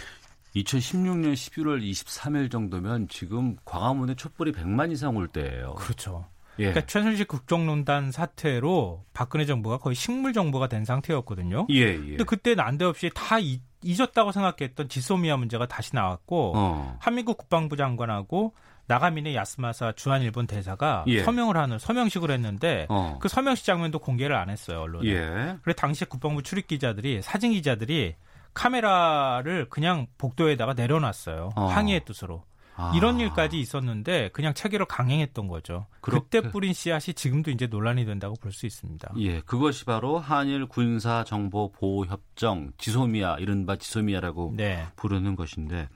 [0.55, 5.75] 2016년 11월 23일 정도면 지금 광화문에 촛불이 100만 이상 올 때예요.
[5.75, 6.25] 그렇죠.
[6.59, 6.71] 예.
[6.71, 11.67] 그러니까 최순실 국정농단 사태로 박근혜 정부가 거의 식물 정부가 된 상태였거든요.
[11.69, 11.97] 예, 예.
[11.97, 16.97] 근데 그때 난데없이 다 잊, 잊었다고 생각했던 지소미아 문제가 다시 나왔고 어.
[16.99, 18.53] 한민국 국방부 장관하고
[18.87, 21.21] 나가미네 야스마사 주한 일본 대사가 예.
[21.23, 23.17] 서명을 하는 서명식을 했는데 어.
[23.21, 25.09] 그 서명식 장면도 공개를 안 했어요 언론에.
[25.09, 25.57] 예.
[25.61, 28.15] 그래 당시에 국방부 출입 기자들이 사진 기자들이
[28.53, 31.65] 카메라를 그냥 복도에다가 내려놨어요 어.
[31.67, 32.43] 항의의 뜻으로.
[32.79, 32.91] 아.
[32.95, 35.87] 이런 일까지 있었는데 그냥 체계를 강행했던 거죠.
[35.99, 39.13] 그 그렇게- 때 뿌린 씨앗이 지금도 이제 논란이 된다고 볼 수 있습니다.
[39.17, 44.85] 예, 그것이 바로 한일 군사 정보 보호 협정 지소미아 이른바 지소미아라고 네.
[44.95, 45.89] 부르는 것인데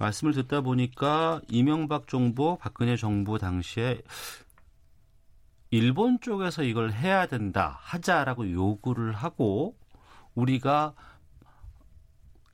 [0.00, 4.00] 말씀을 듣다 보니까 이명박 정부 박근혜 정부 당시에
[5.70, 9.76] 일본 쪽에서 이걸 해야 된다 하자라고 요구를 하고
[10.34, 10.94] 우리가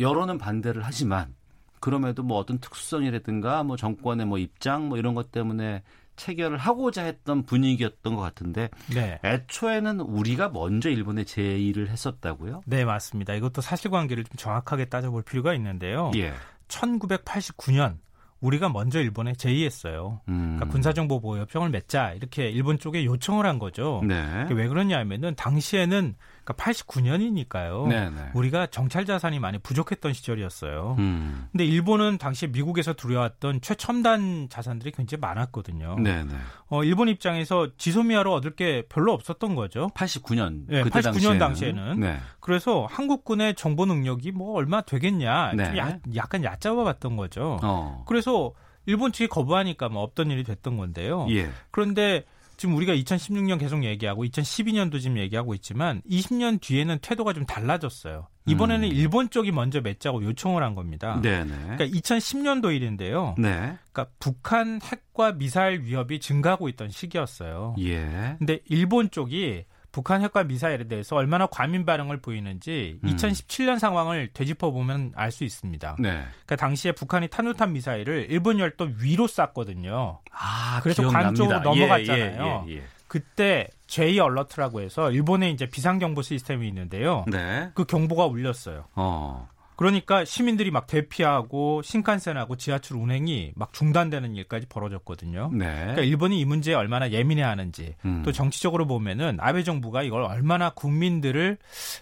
[0.01, 1.35] 여론은 반대를 하지만
[1.81, 5.83] 그럼에도 뭐 어떤 특수성이라든가 뭐 정권의 뭐 입장 뭐 이런 것 때문에
[6.17, 9.21] 체결을 하고자 했던 분위기였던 것 같은데 네.
[9.23, 12.63] 애초에는 우리가 먼저 일본에 제의를 했었다고요?
[12.67, 13.35] 네, 맞습니다.
[13.35, 16.11] 이것도 사실관계를 좀 정확하게 따져볼 필요가 있는데요.
[16.17, 16.35] 예.
[16.69, 17.99] 1989년
[18.41, 20.21] 우리가 먼저 일본에 제의했어요.
[20.29, 20.57] 음.
[20.57, 24.03] 그러니까 군사정보보호협정을 맺자 이렇게 일본 쪽에 요청을 한 거죠.
[24.07, 24.45] 네.
[24.47, 26.15] 그게 왜 그러냐면은 당시에는
[26.47, 27.89] 그러니까 89년이니까요.
[27.89, 28.31] 네, 네.
[28.35, 30.97] 우리가 정찰 자산이 많이 부족했던 시절이었어요.
[30.99, 31.49] 음.
[31.53, 35.97] 근데 일본은 당시 미국에서 들여왔던 최첨단 자산들이 굉장히 많았거든요.
[35.99, 36.35] 네, 네.
[36.69, 39.91] 어, 일본 입장에서 지소미아로 얻을 게 별로 없었던 거죠.
[39.95, 41.39] 89년 네, 그때 89년 당시에는.
[41.39, 42.01] 당시에는.
[42.01, 42.17] 네.
[42.41, 45.65] 그래서 한국군의 정보 능력이 뭐 얼마 되겠냐 네.
[45.67, 47.59] 좀 야- 약간 얕잡아 봤던 거죠.
[47.63, 48.05] 어.
[48.07, 48.53] 그래서
[48.87, 51.27] 일본 측이 거부하니까 뭐 없던 일이 됐던 건데요.
[51.31, 51.51] 예.
[51.73, 52.25] 그런데
[52.57, 58.29] 지금 우리가 2016년 계속 얘기하고 2012년도 지금 얘기하고 있지만 20년 뒤에는 태도가 좀 달라졌어요.
[58.47, 61.17] 이번에는 일본 쪽이 먼저 맺자고 요청을 한 겁니다.
[61.17, 61.23] 음.
[61.23, 61.77] 네네.
[61.77, 63.35] 그러니까 2010년도 일인데요.
[63.39, 63.77] 네.
[63.93, 67.75] 그러니까 북한 핵과 미사일 위협이 증가하고 있던 시기였어요.
[67.81, 68.37] 예.
[68.39, 69.65] 근데 일본 쪽이
[69.97, 73.17] 북한 핵과 미사일에 대해서 얼마나 과민 반응을 보이는지 음.
[73.17, 75.97] 2017년 상황을 되짚어 보면 알 수 있습니다.
[75.99, 76.11] 네.
[76.11, 80.21] 그러니까 당시에 북한이 탄도탄 미사일을 일본 열도 위로 쐈거든요.
[80.33, 81.29] 아, 그래서 기억납니다.
[81.29, 82.65] 관 쪽으로 예, 넘어갔잖아요.
[82.69, 82.83] 예, 예, 예.
[83.09, 87.25] 그때 J 얼러트라고 해서 일본의 이제 비상 경보 시스템이 있는데요.
[87.27, 87.71] 네.
[87.73, 88.85] 그 경보가 울렸어요.
[88.97, 89.49] 어.
[89.77, 95.51] 그러니까 시민들이 막 대피하고 신칸센하고 지하철 운행이 막 중단되는 일까지 벌어졌거든요.
[95.53, 95.67] 네.
[95.67, 98.23] 그러니까 일본이 이 문제에 얼마나 예민해하는지 음.
[98.25, 101.59] 또 정치적으로 보면은 아베 정부가 이걸 얼마나 국민들을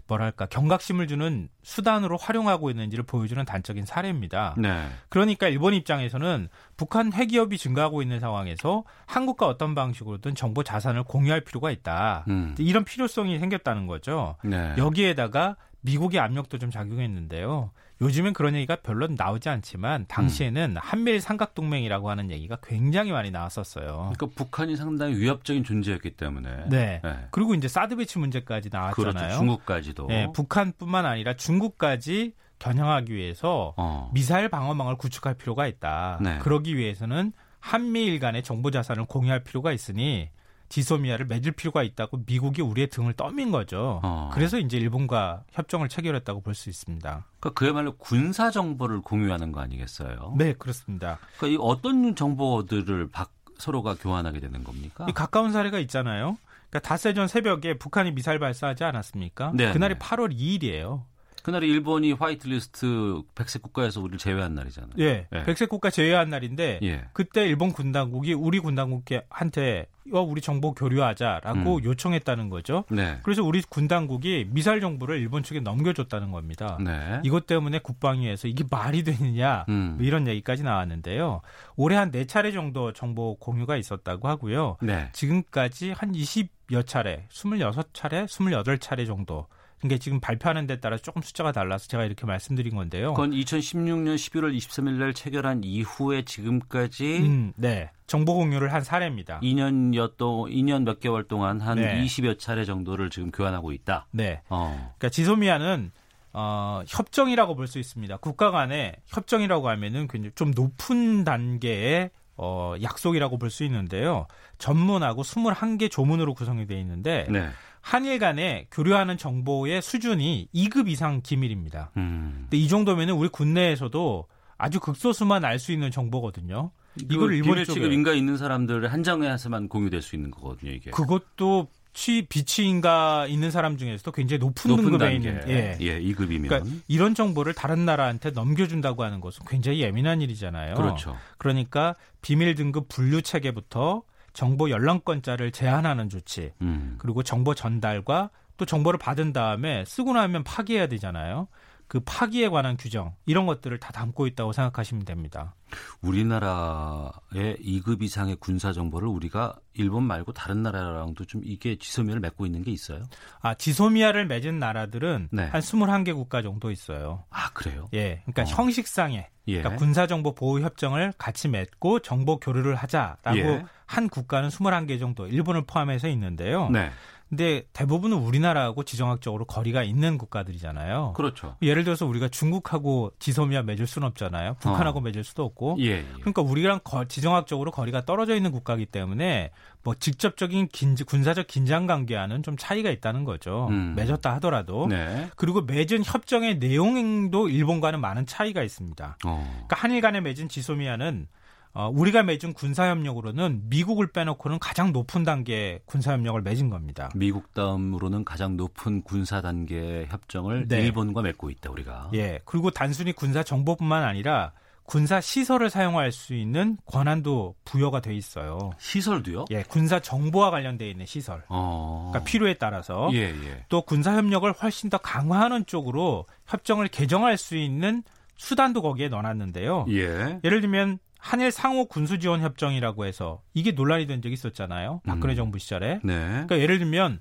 [0.06, 4.54] 뭐랄까 경각심을 주는 수단으로 활용하고 있는지를 보여주는 단적인 사례입니다.
[4.56, 4.86] 네.
[5.08, 11.70] 그러니까 일본 입장에서는 북한 핵기업이 증가하고 있는 상황에서 한국과 어떤 방식으로든 정보 자산을 공유할 필요가
[11.72, 12.24] 있다.
[12.28, 12.54] 음.
[12.58, 14.36] 이런 필요성이 생겼다는 거죠.
[14.44, 14.74] 네.
[14.78, 17.70] 여기에다가 미국의 압력도 좀 작용했는데요.
[18.00, 24.10] 요즘엔 그런 얘기가 별로 나오지 않지만 당시에는 한미일 삼각동맹이라고 하는 얘기가 굉장히 많이 나왔었어요.
[24.14, 26.68] 그러니까 북한이 상당히 위협적인 존재였기 때문에.
[26.70, 27.00] 네.
[27.04, 27.16] 네.
[27.30, 29.12] 그리고 이제 사드 배치 문제까지 나왔잖아요.
[29.12, 29.38] 그렇죠.
[29.38, 30.06] 중국까지도.
[30.06, 34.10] 네, 북한뿐만 아니라 중국까지 겨냥하기 위해서 어.
[34.14, 36.18] 미사일 방어망을 구축할 필요가 있다.
[36.22, 36.38] 네.
[36.38, 40.30] 그러기 위해서는 한미일 간의 정보 자산을 공유할 필요가 있으니
[40.68, 44.00] 지소미아를 맺을 필요가 있다고 미국이 우리의 등을 떠민 거죠.
[44.02, 44.30] 어.
[44.32, 47.24] 그래서 이제 일본과 협정을 체결했다고 볼 수 있습니다.
[47.40, 50.34] 그러니까 그야말로 군사 정보를 공유하는 거 아니겠어요?
[50.36, 51.18] 네, 그렇습니다.
[51.38, 55.06] 그러니까 이 어떤 정보들을 박- 서로가 교환하게 되는 겁니까?
[55.08, 56.36] 이 가까운 사례가 있잖아요.
[56.70, 59.52] 그러니까 닷새 전 새벽에 북한이 미사일 발사하지 않았습니까?
[59.54, 59.98] 네, 그날이 네.
[60.00, 61.02] 8월 2일이에요.
[61.44, 64.92] 그날이 일본이 화이트리스트 백색 국가에서 우리를 제외한 날이잖아요.
[64.98, 65.44] 예, 예.
[65.44, 67.04] 백색 국가 제외한 날인데 예.
[67.12, 71.84] 그때 일본 군 당국이 우리 군 당국한테 어, 우리 정보 교류하자라고 음.
[71.84, 72.84] 요청했다는 거죠.
[72.90, 73.18] 네.
[73.22, 76.78] 그래서 우리 군 당국이 미사일 정보를 일본 측에 넘겨줬다는 겁니다.
[76.80, 77.20] 네.
[77.24, 79.96] 이것 때문에 국방위에서 이게 말이 되느냐 음.
[79.98, 81.42] 뭐 이런 얘기까지 나왔는데요.
[81.76, 84.76] 올해 한 네 차례 정도 정보 공유가 있었다고 하고요.
[84.80, 85.10] 네.
[85.12, 89.46] 지금까지 한 20여 차례, 26차례, 28차례 정도.
[89.84, 93.12] 그러니까 지금 발표하는 데 따라 조금 숫자가 달라서 제가 이렇게 말씀드린 건데요.
[93.12, 97.90] 그건 2016년 11월 23일 날 체결한 이후에 지금까지 음, 네.
[98.06, 99.40] 정보 공유를 한 사례입니다.
[99.40, 102.02] 2년여 또 2년 몇 개월 동안 한 네.
[102.02, 104.06] 20여 차례 정도를 지금 교환하고 있다.
[104.10, 104.40] 네.
[104.48, 104.74] 어.
[104.96, 105.92] 그러니까 지소미아는
[106.32, 108.16] 어, 협정이라고 볼 수 있습니다.
[108.16, 114.26] 국가 간의 협정이라고 하면은 굉장히 좀 높은 단계의 어, 약속이라고 볼 수 있는데요.
[114.56, 117.48] 전문하고 21개 조문으로 구성이 되어 있는데 네.
[117.84, 121.90] 한일 간에 교류하는 정보의 수준이 2급 이상 기밀입니다.
[121.98, 122.38] 음.
[122.44, 124.26] 근데 이 정도면은 우리 국내에서도
[124.56, 126.70] 아주 극소수만 알 수 있는 정보거든요.
[127.10, 130.92] 이걸 일본 비밀 쪽에 인가 있는 사람들 한정해서만 공유될 수 있는 거거든요, 이게.
[130.92, 135.28] 그것도 취 비치인가 있는 사람 중에서도 굉장히 높은, 높은 등급에 단계.
[135.28, 135.76] 있는 예.
[135.80, 136.48] 예, 2급이면.
[136.48, 140.74] 그러니까 이런 정보를 다른 나라한테 넘겨준다고 하는 것은 굉장히 예민한 일이잖아요.
[140.74, 141.18] 그렇죠.
[141.36, 144.02] 그러니까 비밀 등급 분류 체계부터
[144.34, 146.96] 정보 연락권자를 제한하는 조치, 음.
[146.98, 151.48] 그리고 정보 전달과 또 정보를 받은 다음에 쓰고 나면 파기해야 되잖아요.
[151.86, 155.54] 그 파기에 관한 규정 이런 것들을 다 담고 있다고 생각하시면 됩니다.
[156.02, 162.62] 우리나라의 2급 이상의 군사 정보를 우리가 일본 말고 다른 나라랑도 좀 이게 지소미를 맺고 있는
[162.62, 163.02] 게 있어요?
[163.40, 165.46] 아, 지소미아를 맺은 나라들은 네.
[165.46, 167.24] 한 21개 국가 정도 있어요.
[167.30, 167.88] 아, 그래요?
[167.92, 168.22] 예.
[168.24, 168.44] 그러니까 어.
[168.44, 169.58] 형식상의 예.
[169.58, 173.64] 그러니까 군사 정보 보호 협정을 같이 맺고 정보 교류를 하자라고 예.
[173.86, 176.70] 한 국가는 21개 정도 일본을 포함해서 있는데요.
[176.70, 176.90] 네.
[177.34, 181.14] 근데 대부분은 우리나라하고 지정학적으로 거리가 있는 국가들이잖아요.
[181.16, 181.56] 그렇죠.
[181.62, 184.54] 예를 들어서 우리가 중국하고 지소미아 맺을 수는 없잖아요.
[184.60, 185.02] 북한하고 어.
[185.02, 185.76] 맺을 수도 없고.
[185.80, 186.06] 예, 예.
[186.20, 189.50] 그러니까 우리랑 거- 지정학적으로 거리가 떨어져 있는 국가이기 때문에
[189.82, 193.66] 뭐 직접적인 긴, 군사적 긴장 관계와는 좀 차이가 있다는 거죠.
[193.70, 193.94] 음.
[193.96, 194.86] 맺었다 하더라도.
[194.86, 195.28] 네.
[195.34, 199.18] 그리고 맺은 협정의 내용도 일본과는 많은 차이가 있습니다.
[199.26, 199.50] 어.
[199.66, 201.26] 그러니까 한일 간에 맺은 지소미아는
[201.74, 207.10] 어, 우리가 맺은 군사협력으로는 미국을 빼놓고는 가장 높은 단계의 군사협력을 맺은 겁니다.
[207.16, 210.82] 미국 다음으로는 가장 높은 군사 단계 협정을 네.
[210.82, 212.10] 일본과 맺고 있다 우리가.
[212.14, 212.38] 예.
[212.44, 214.52] 그리고 단순히 군사 정보뿐만 아니라
[214.84, 218.70] 군사 시설을 사용할 수 있는 권한도 부여가 돼 있어요.
[218.78, 219.46] 시설도요?
[219.50, 221.42] 예, 군사 정보와 관련돼 있는 시설.
[221.48, 222.10] 어.
[222.12, 223.64] 그러니까 필요에 따라서 예, 예.
[223.68, 228.04] 또 군사 협력을 훨씬 더 강화하는 쪽으로 협정을 개정할 수 있는
[228.36, 229.86] 수단도 거기에 넣어놨는데요.
[229.88, 230.40] 예.
[230.44, 235.00] 예를 들면 한일 상호 군수 지원 협정이라고 해서 이게 논란이 된 적이 있었잖아요.
[235.06, 235.36] 박근혜 음.
[235.36, 236.00] 정부 시절에.
[236.04, 236.18] 네.
[236.28, 237.18] 그러니까 예를 들면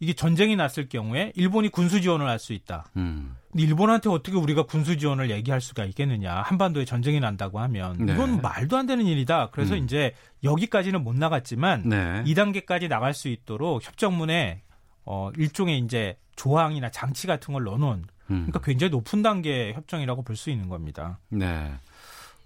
[0.00, 2.86] 이게 전쟁이 났을 경우에 일본이 군수 지원을 할 수 있다.
[2.96, 3.36] 음.
[3.52, 6.34] 근데 일본한테 어떻게 우리가 군수 지원을 얘기할 수가 있겠느냐.
[6.34, 8.12] 한반도에 전쟁이 난다고 하면 네.
[8.12, 9.50] 이건 말도 안 되는 일이다.
[9.52, 9.84] 그래서 음.
[9.84, 12.24] 이제 여기까지는 못 나갔지만 네.
[12.26, 14.62] 2단계까지 나갈 수 있도록 협정문에
[15.04, 18.46] 어 일종의 이제 조항이나 장치 같은 걸 넣어 놓은 음.
[18.46, 21.20] 그러니까 굉장히 높은 단계 협정이라고 볼 수 있는 겁니다.
[21.28, 21.72] 네.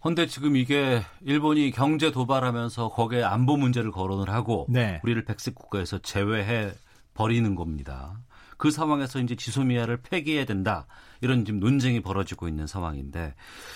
[0.02, 5.00] 근데 지금 이게 일본이 경제 도발하면서 거기에 안보 문제를 거론을 하고 네.
[5.04, 6.72] 우리를 백색 국가에서 제외해
[7.14, 8.18] 버리는 겁니다.
[8.56, 10.86] 그 상황에서 이제 지소미아를 폐기해야 된다.
[11.20, 13.34] 이런 지금 논쟁이 벌어지고 있는 상황인데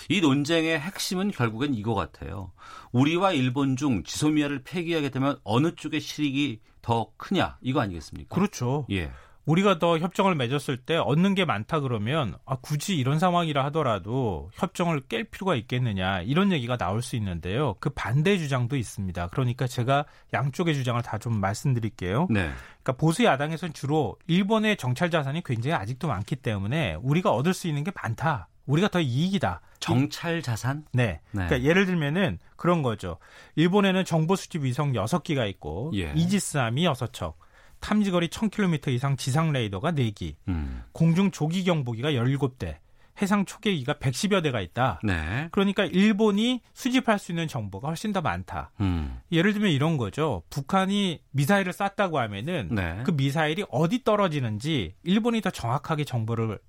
[0.09, 2.51] 이 논쟁의 핵심은 결국엔 이거 같아요.
[2.91, 8.33] 우리와 일본 중 지소미아를 폐기하게 되면 어느 쪽의 실익이 더 크냐 이거 아니겠습니까?
[8.33, 8.85] 그렇죠.
[8.91, 9.11] 예.
[9.47, 15.01] 우리가 더 협정을 맺었을 때 얻는 게 많다 그러면 아, 굳이 이런 상황이라 하더라도 협정을
[15.01, 17.75] 깰 필요가 있겠느냐 이런 얘기가 나올 수 있는데요.
[17.79, 19.27] 그 반대 주장도 있습니다.
[19.27, 22.27] 그러니까 제가 양쪽의 주장을 다 좀 말씀드릴게요.
[22.29, 22.51] 네.
[22.83, 27.83] 그러니까 보수 야당에서는 주로 일본의 정찰 자산이 굉장히 아직도 많기 때문에 우리가 얻을 수 있는
[27.83, 28.49] 게 많다.
[28.67, 29.61] 우리가 더 이익이다.
[29.79, 30.85] 정찰 자산?
[30.91, 31.21] 네.
[31.31, 31.47] 네.
[31.47, 33.17] 그러니까 예를 들면은 그런 거죠.
[33.55, 36.11] 일본에는 정보 수집 위성 6기가 있고 예.
[36.15, 37.33] 이지스함이 6척,
[37.79, 40.83] 탐지거리 1000km 이상 지상 레이더가 4기, 음.
[40.91, 42.77] 공중 조기 경보기가 17대,
[43.21, 44.99] 해상 초계기가 110여 대가 있다.
[45.03, 45.47] 네.
[45.51, 48.71] 그러니까 일본이 수집할 수 있는 정보가 훨씬 더 많다.
[48.79, 49.19] 음.
[49.31, 50.43] 예를 들면 이런 거죠.
[50.49, 53.01] 북한이 미사일을 쐈다고 하면은 네.
[53.03, 56.59] 그 미사일이 어디 떨어지는지 일본이 더 정확하게 정보를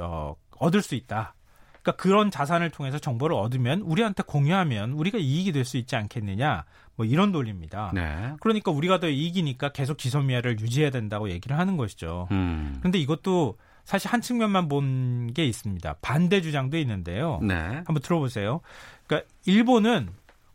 [0.00, 1.34] 어, 얻을 수 있다.
[1.82, 6.64] 그러니까 그런 자산을 통해서 정보를 얻으면 우리한테 공유하면 우리가 이익이 될 수 있지 않겠느냐.
[6.96, 7.90] 뭐 이런 논리입니다.
[7.94, 8.34] 네.
[8.40, 12.28] 그러니까 우리가 더 이익이니까 계속 지소미아를 유지해야 된다고 얘기를 하는 것이죠.
[12.30, 12.76] 음.
[12.80, 15.96] 그런데 이것도 사실 한 측면만 본 게 있습니다.
[16.02, 17.38] 반대 주장도 있는데요.
[17.42, 17.54] 네.
[17.54, 18.60] 한번 들어보세요.
[19.06, 20.08] 그러니까 일본은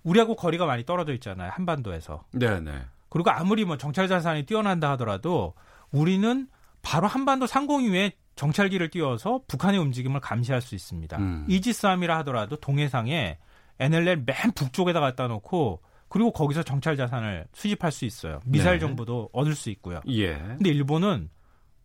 [0.03, 1.49] 우리하고 거리가 많이 떨어져 있잖아요.
[1.53, 2.23] 한반도에서.
[2.31, 2.71] 네, 네.
[3.09, 5.53] 그리고 아무리 뭐 정찰 자산이 뛰어난다 하더라도
[5.91, 6.47] 우리는
[6.81, 11.17] 바로 한반도 상공 위에 정찰기를 띄워서 북한의 움직임을 감시할 수 있습니다.
[11.17, 11.45] 음.
[11.49, 13.37] 이지스함이라 하더라도 동해상에
[13.79, 18.39] NLL 맨 북쪽에다 갖다 놓고 그리고 거기서 정찰 자산을 수집할 수 있어요.
[18.45, 18.79] 미사일 네.
[18.79, 19.99] 정보도 얻을 수 있고요.
[20.07, 20.35] 예.
[20.35, 21.29] 근데 일본은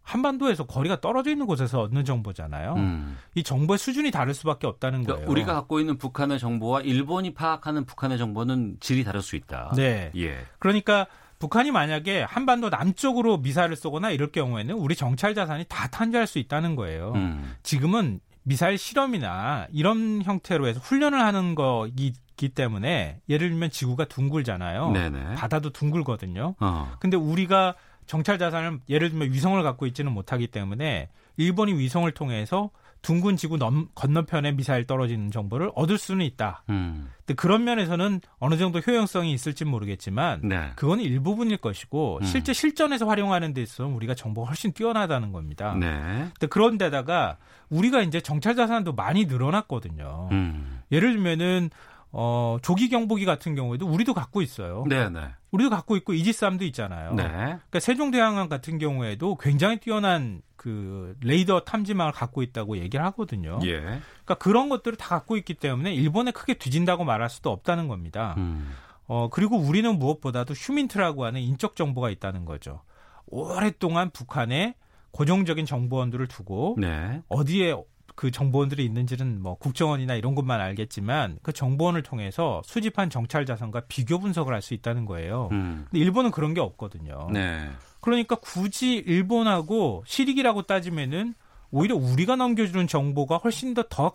[0.03, 2.75] 한반도에서 거리가 떨어져 있는 곳에서 얻는 정보잖아요.
[2.75, 3.18] 음.
[3.35, 5.31] 이 정보의 수준이 다를 수밖에 없다는 그러니까 거예요.
[5.31, 9.73] 우리가 갖고 있는 북한의 정보와 일본이 파악하는 북한의 정보는 질이 다를 수 있다.
[9.77, 10.11] 네.
[10.16, 10.39] 예.
[10.59, 11.07] 그러니까
[11.39, 16.77] 북한이 만약에 한반도 남쪽으로 미사일을 쏘거나 이럴 경우에는 우리 정찰 자산이 다 탄주할 수 있다는
[16.77, 17.12] 거예요.
[17.14, 17.55] 음.
[17.62, 24.91] 지금은 미사일 실험이나 이런 형태로 해서 훈련을 하는 거이 기 때문에 예를 들면 지구가 둥글잖아요.
[24.91, 25.35] 네네.
[25.35, 26.55] 바다도 둥글거든요.
[26.59, 26.93] 어.
[26.99, 27.74] 근데 우리가
[28.07, 32.70] 정찰 자산을 예를 들면 위성을 갖고 있지는 못하기 때문에 일본이 위성을 통해서
[33.03, 36.62] 둥근 지구 넘, 건너편에 미사일 떨어지는 정보를 얻을 수는 있다.
[36.70, 37.11] 음.
[37.18, 40.70] 근데 그런 면에서는 어느 정도 효용성이 있을지 모르겠지만 네.
[40.76, 42.24] 그건 일부분일 것이고 음.
[42.24, 45.74] 실제 실전에서 활용하는 데 있어서 우리가 정보가 훨씬 뛰어나다는 겁니다.
[45.74, 45.89] 네.
[45.91, 47.39] 근데 그런데다가
[47.70, 50.28] 우리가 이제 정찰 자산도 많이 늘어났거든요.
[50.30, 50.80] 음.
[50.93, 51.70] 예를 들면은
[52.15, 54.85] 어, 조기 경보기 같은 경우에도 우리도 갖고 있어요.
[54.87, 55.31] 네, 네.
[55.51, 57.15] 우리도 갖고 있고 이지스함도 있잖아요.
[57.15, 57.25] 네.
[57.25, 63.59] 그러니까 세종대왕항 같은 경우에도 굉장히 뛰어난 그 레이더 탐지망을 갖고 있다고 얘기를 하거든요.
[63.65, 63.81] 예.
[63.81, 68.35] 그러니까 그런 것들을 다 갖고 있기 때문에 일본에 크게 뒤진다고 말할 수도 없다는 겁니다.
[68.37, 68.73] 음.
[69.07, 72.83] 어, 그리고 우리는 무엇보다도 휴민트라고 하는 인적 정보가 있다는 거죠.
[73.27, 74.75] 오랫동안 북한에
[75.13, 77.23] 고정적인 정보원들을 두고 네.
[77.29, 77.75] 어디에
[78.15, 84.19] 그 정보원들이 있는지는 뭐 국정원이나 이런 것만 알겠지만 그 정보원을 통해서 수집한 정찰 자산과 비교
[84.19, 85.49] 분석을 할 수 있다는 거예요.
[85.51, 85.87] 음.
[85.91, 87.29] 근데 일본은 그런 게 없거든요.
[87.33, 87.69] 네.
[88.01, 91.35] 그러니까 굳이 일본하고 실익이라고 따지면은
[91.73, 94.13] 오히려 우리가 넘겨주는 정보가 훨씬 더 더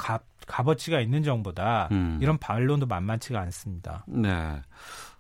[0.48, 2.18] 값어치가 있는 정보다 음.
[2.22, 4.06] 이런 반론도 만만치가 않습니다.
[4.08, 4.62] 네.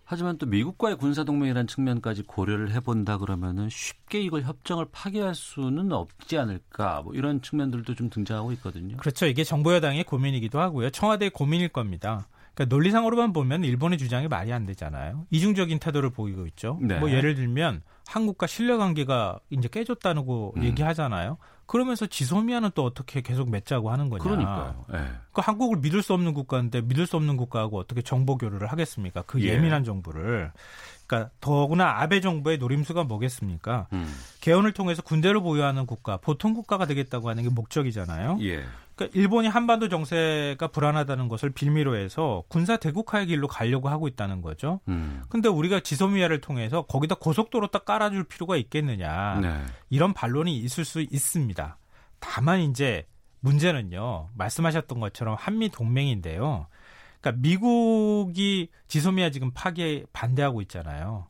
[0.09, 6.37] 하지만 또 미국과의 군사 동맹이라는 측면까지 고려를 해본다 그러면은 쉽게 이걸 협정을 파기할 수는 없지
[6.37, 8.95] 않을까 뭐 이런 측면들도 좀 등장하고 있거든요.
[8.95, 9.25] 그렇죠.
[9.25, 10.91] 이게 정부 여당의 고민이기도 하고요.
[10.91, 12.29] 청와대의 고민일 겁니다.
[12.53, 15.27] 그러니까 논리상으로만 보면 일본의 주장이 말이 안 되잖아요.
[15.29, 16.79] 이중적인 태도를 보이고 있죠.
[16.81, 16.99] 네.
[16.99, 20.63] 뭐 예를 들면 한국과 신뢰 관계가 이제 깨졌다고 음.
[20.63, 21.37] 얘기하잖아요.
[21.67, 24.23] 그러면서 지소미아는 또 어떻게 계속 맺자고 하는 거냐.
[24.23, 24.85] 그러니까요.
[24.93, 25.09] 예.
[25.33, 29.23] 그 한국을 믿을 수 없는 국가인데 믿을 수 없는 국가하고 어떻게 정보 교류를 하겠습니까?
[29.27, 29.49] 그 예.
[29.49, 30.51] 예민한 정보를.
[31.05, 33.87] 그러니까 더구나 아베 정부의 노림수가 뭐겠습니까?
[33.93, 34.13] 음.
[34.41, 38.39] 개헌을 통해서 군대를 보유하는 국가, 보통 국가가 되겠다고 하는 게 목적이잖아요.
[38.41, 38.63] 예.
[38.97, 44.81] 그러니까 일본이 한반도 정세가 불안하다는 것을 빌미로 해서 군사 대국화의 길로 가려고 하고 있다는 거죠.
[44.87, 45.21] 음.
[45.29, 49.39] 근데 우리가 지소미아를 통해서 거기다 고속도로 딱 깔아줄 필요가 있겠느냐.
[49.39, 49.61] 네.
[49.89, 51.77] 이런 반론이 있을 수 있습니다.
[52.19, 53.05] 다만 이제
[53.41, 54.29] 문제는요.
[54.33, 56.65] 말씀하셨던 것처럼 한미 동맹인데요.
[57.21, 61.27] 그러니까 미국이 지소미아 지금 파기에 반대하고 있잖아요.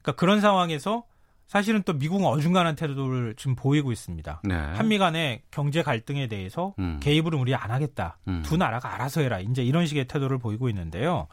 [0.00, 1.04] 그러니까 그런 상황에서
[1.50, 4.42] 사실은 또 미국은 어중간한 태도를 지금 보이고 있습니다.
[4.44, 4.54] 네.
[4.54, 7.00] 한미 간의 경제 갈등에 대해서 음.
[7.02, 8.18] 개입을 우리 안 하겠다.
[8.28, 8.42] 음.
[8.44, 9.40] 두 나라가 알아서 해라.
[9.40, 11.26] 이제 이런 식의 태도를 보이고 있는데요.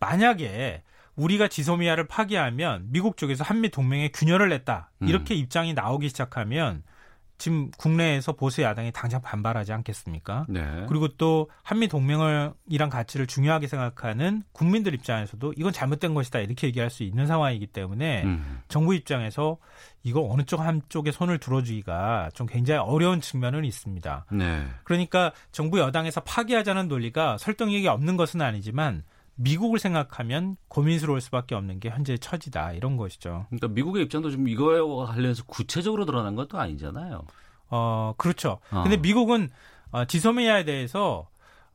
[0.00, 0.82] 만약에
[1.16, 4.90] 우리가 지소미아를 파기하면 미국 쪽에서 한미 동맹에 균열을 냈다.
[5.00, 5.08] 음.
[5.08, 6.82] 이렇게 입장이 나오기 시작하면
[7.36, 10.46] 지금 국내에서 보수 야당이 당장 반발하지 않겠습니까?
[10.48, 10.86] 네.
[10.88, 17.02] 그리고 또 한미 동맹이란 가치를 중요하게 생각하는 국민들 입장에서도 이건 잘못된 것이다 이렇게 얘기할 수
[17.02, 18.62] 있는 상황이기 때문에 음.
[18.68, 19.58] 정부 입장에서
[20.04, 24.26] 이거 어느 쪽 한쪽에 손을 들어주기가 좀 굉장히 어려운 측면은 있습니다.
[24.32, 24.66] 네.
[24.84, 29.02] 그러니까 정부 여당에서 파기하자는 논리가 설득력이 없는 것은 아니지만
[29.36, 33.46] 미국을 생각하면 고민스러울 수밖에 없는 게 현재 처지다 이런 것이죠.
[33.48, 37.24] 그러니까 미국의 입장도 좀 이거와 관련해서 구체적으로 드러난 것도 아니잖아요.
[37.70, 38.60] 어 그렇죠.
[38.70, 38.82] 어.
[38.82, 39.50] 근데 미국은
[39.90, 41.28] 어, 지소미아에 대해서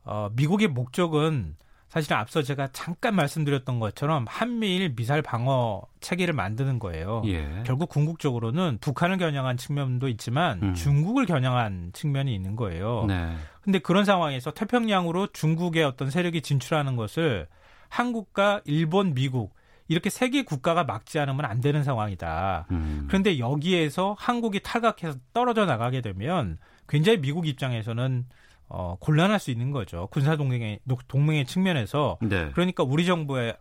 [0.04, 1.56] 어, 미국의 목적은
[1.90, 7.22] 사실 앞서 제가 잠깐 말씀드렸던 것처럼 한미일 미사일 방어 체계를 만드는 거예요.
[7.26, 7.64] 예.
[7.66, 10.74] 결국 궁극적으로는 북한을 겨냥한 측면도 있지만 음.
[10.74, 13.06] 중국을 겨냥한 측면이 있는 거예요.
[13.08, 13.34] 네.
[13.60, 17.48] 근데 그런 상황에서 태평양으로 중국의 어떤 세력이 진출하는 것을
[17.88, 19.52] 한국과 일본, 미국
[19.88, 22.66] 이렇게 세개 국가가 막지 않으면 안 되는 상황이다.
[22.70, 23.06] 음.
[23.08, 26.56] 그런데 여기에서 한국이 탈각해서 떨어져 나가게 되면
[26.88, 28.26] 굉장히 미국 입장에서는
[28.70, 30.08] 어, 곤란할 수 있는 거죠.
[30.10, 32.50] 군사 동맹의 동맹의 측면에서 네.
[32.52, 33.56] 그러니까 우리 정부에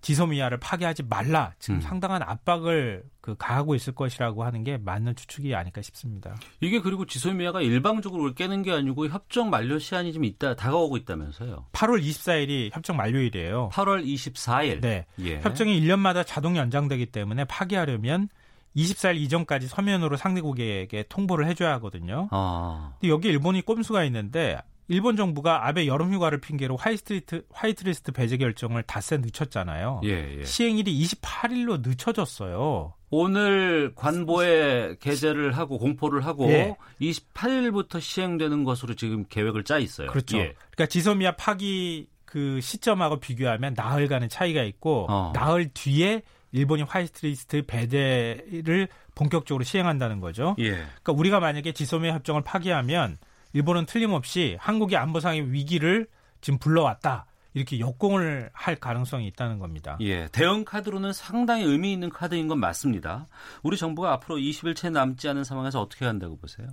[0.00, 1.80] 지소미아를 파괴하지 말라 지금 음.
[1.80, 6.36] 상당한 압박을 그 가하고 있을 것이라고 하는 게 맞는 추측이 아닐까 싶습니다.
[6.60, 11.66] 이게 그리고 지소미아가 일방적으로 깨는 게 아니고 협정 만료 시한이 좀 있다 다가오고 있다면서요.
[11.72, 13.70] 8월 24일이 협정 만료일이에요.
[13.72, 14.80] 8월 24일.
[14.80, 15.06] 네.
[15.20, 15.40] 예.
[15.40, 18.28] 협정이 1년마다 자동 연장되기 때문에 파기하려면
[18.76, 22.28] 24일 이전까지 서면으로 상대국에게 통보를 해줘야 하거든요.
[22.30, 22.92] 아.
[23.00, 24.58] 근데 여기 일본이 꼼수가 있는데
[24.88, 30.00] 일본 정부가 아베 여름 휴가를 핑계로 화이트리스트, 화이트리스트 배제 결정을 닷새 늦췄잖아요.
[30.04, 30.44] 예, 예.
[30.44, 32.94] 시행일이 28일로 늦춰졌어요.
[33.10, 36.74] 오늘 관보에 게재를 하고 공포를 하고 예.
[37.00, 40.08] 28일부터 시행되는 것으로 지금 계획을 짜 있어요.
[40.08, 40.38] 그렇죠.
[40.38, 40.54] 예.
[40.70, 45.32] 그러니까 지소미아 파기 그 시점하고 비교하면 나흘간의 차이가 있고 어.
[45.34, 50.54] 나흘 뒤에 일본이 화이트리스트 배제를 본격적으로 시행한다는 거죠.
[50.58, 50.70] 예.
[50.70, 53.18] 그러니까 우리가 만약에 지소미아 협정을 파기하면
[53.52, 56.06] 일본은 틀림없이 한국의 안보상의 위기를
[56.40, 57.26] 지금 불러왔다.
[57.54, 59.96] 이렇게 역공을 할 가능성이 있다는 겁니다.
[60.00, 63.26] 예, 대응 카드로는 상당히 의미 있는 카드인 건 맞습니다.
[63.62, 66.68] 우리 정부가 앞으로 20일째 남지 않은 상황에서 어떻게 한다고 보세요?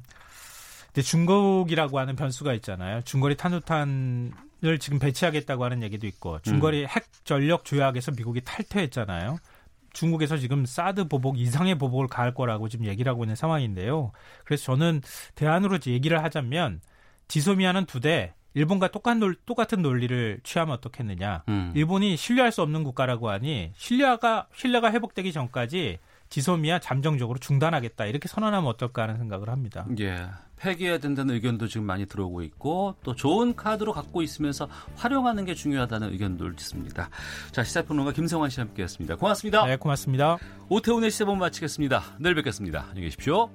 [0.88, 3.02] 근데 중국이라고 하는 변수가 있잖아요.
[3.02, 6.88] 중거리 탄도탄 을 지금 배치하겠다고 하는 얘기도 있고 중거리 음.
[6.88, 9.38] 핵 전력 조약에서 미국이 탈퇴했잖아요.
[9.96, 14.12] 중국에서 지금 사드 보복 이상의 보복을 가할 거라고 지금 얘기를 하고 있는 상황인데요.
[14.44, 15.02] 그래서 저는
[15.34, 16.82] 대안으로 얘기를 하자면
[17.28, 21.44] 지소미아는 두 대, 일본과 똑같은, 논, 똑같은 논리를 취하면 어떻겠느냐.
[21.50, 21.72] 음.
[21.76, 25.98] 일본이 신뢰할 수 없는 국가라고 하니 신뢰가 신뢰가 회복되기 전까지
[26.30, 29.86] 지소미아 잠정적으로 중단하겠다 이렇게 선언하면 어떨까 하는 생각을 합니다.
[30.00, 30.28] 예.
[30.58, 36.12] 폐기해야 된다는 의견도 지금 많이 들어오고 있고 또 좋은 카드로 갖고 있으면서 활용하는 게 중요하다는
[36.14, 37.10] 의견도 있습니다.
[37.52, 39.18] 자, 시사평론가 김성환 씨 함께했습니다.
[39.18, 39.66] 고맙습니다.
[39.66, 40.38] 네, 고맙습니다.
[40.70, 42.04] 오태훈의 시사본 마치겠습니다.
[42.20, 42.86] 내일 뵙겠습니다.
[42.90, 43.50] 안녕히 계십시오.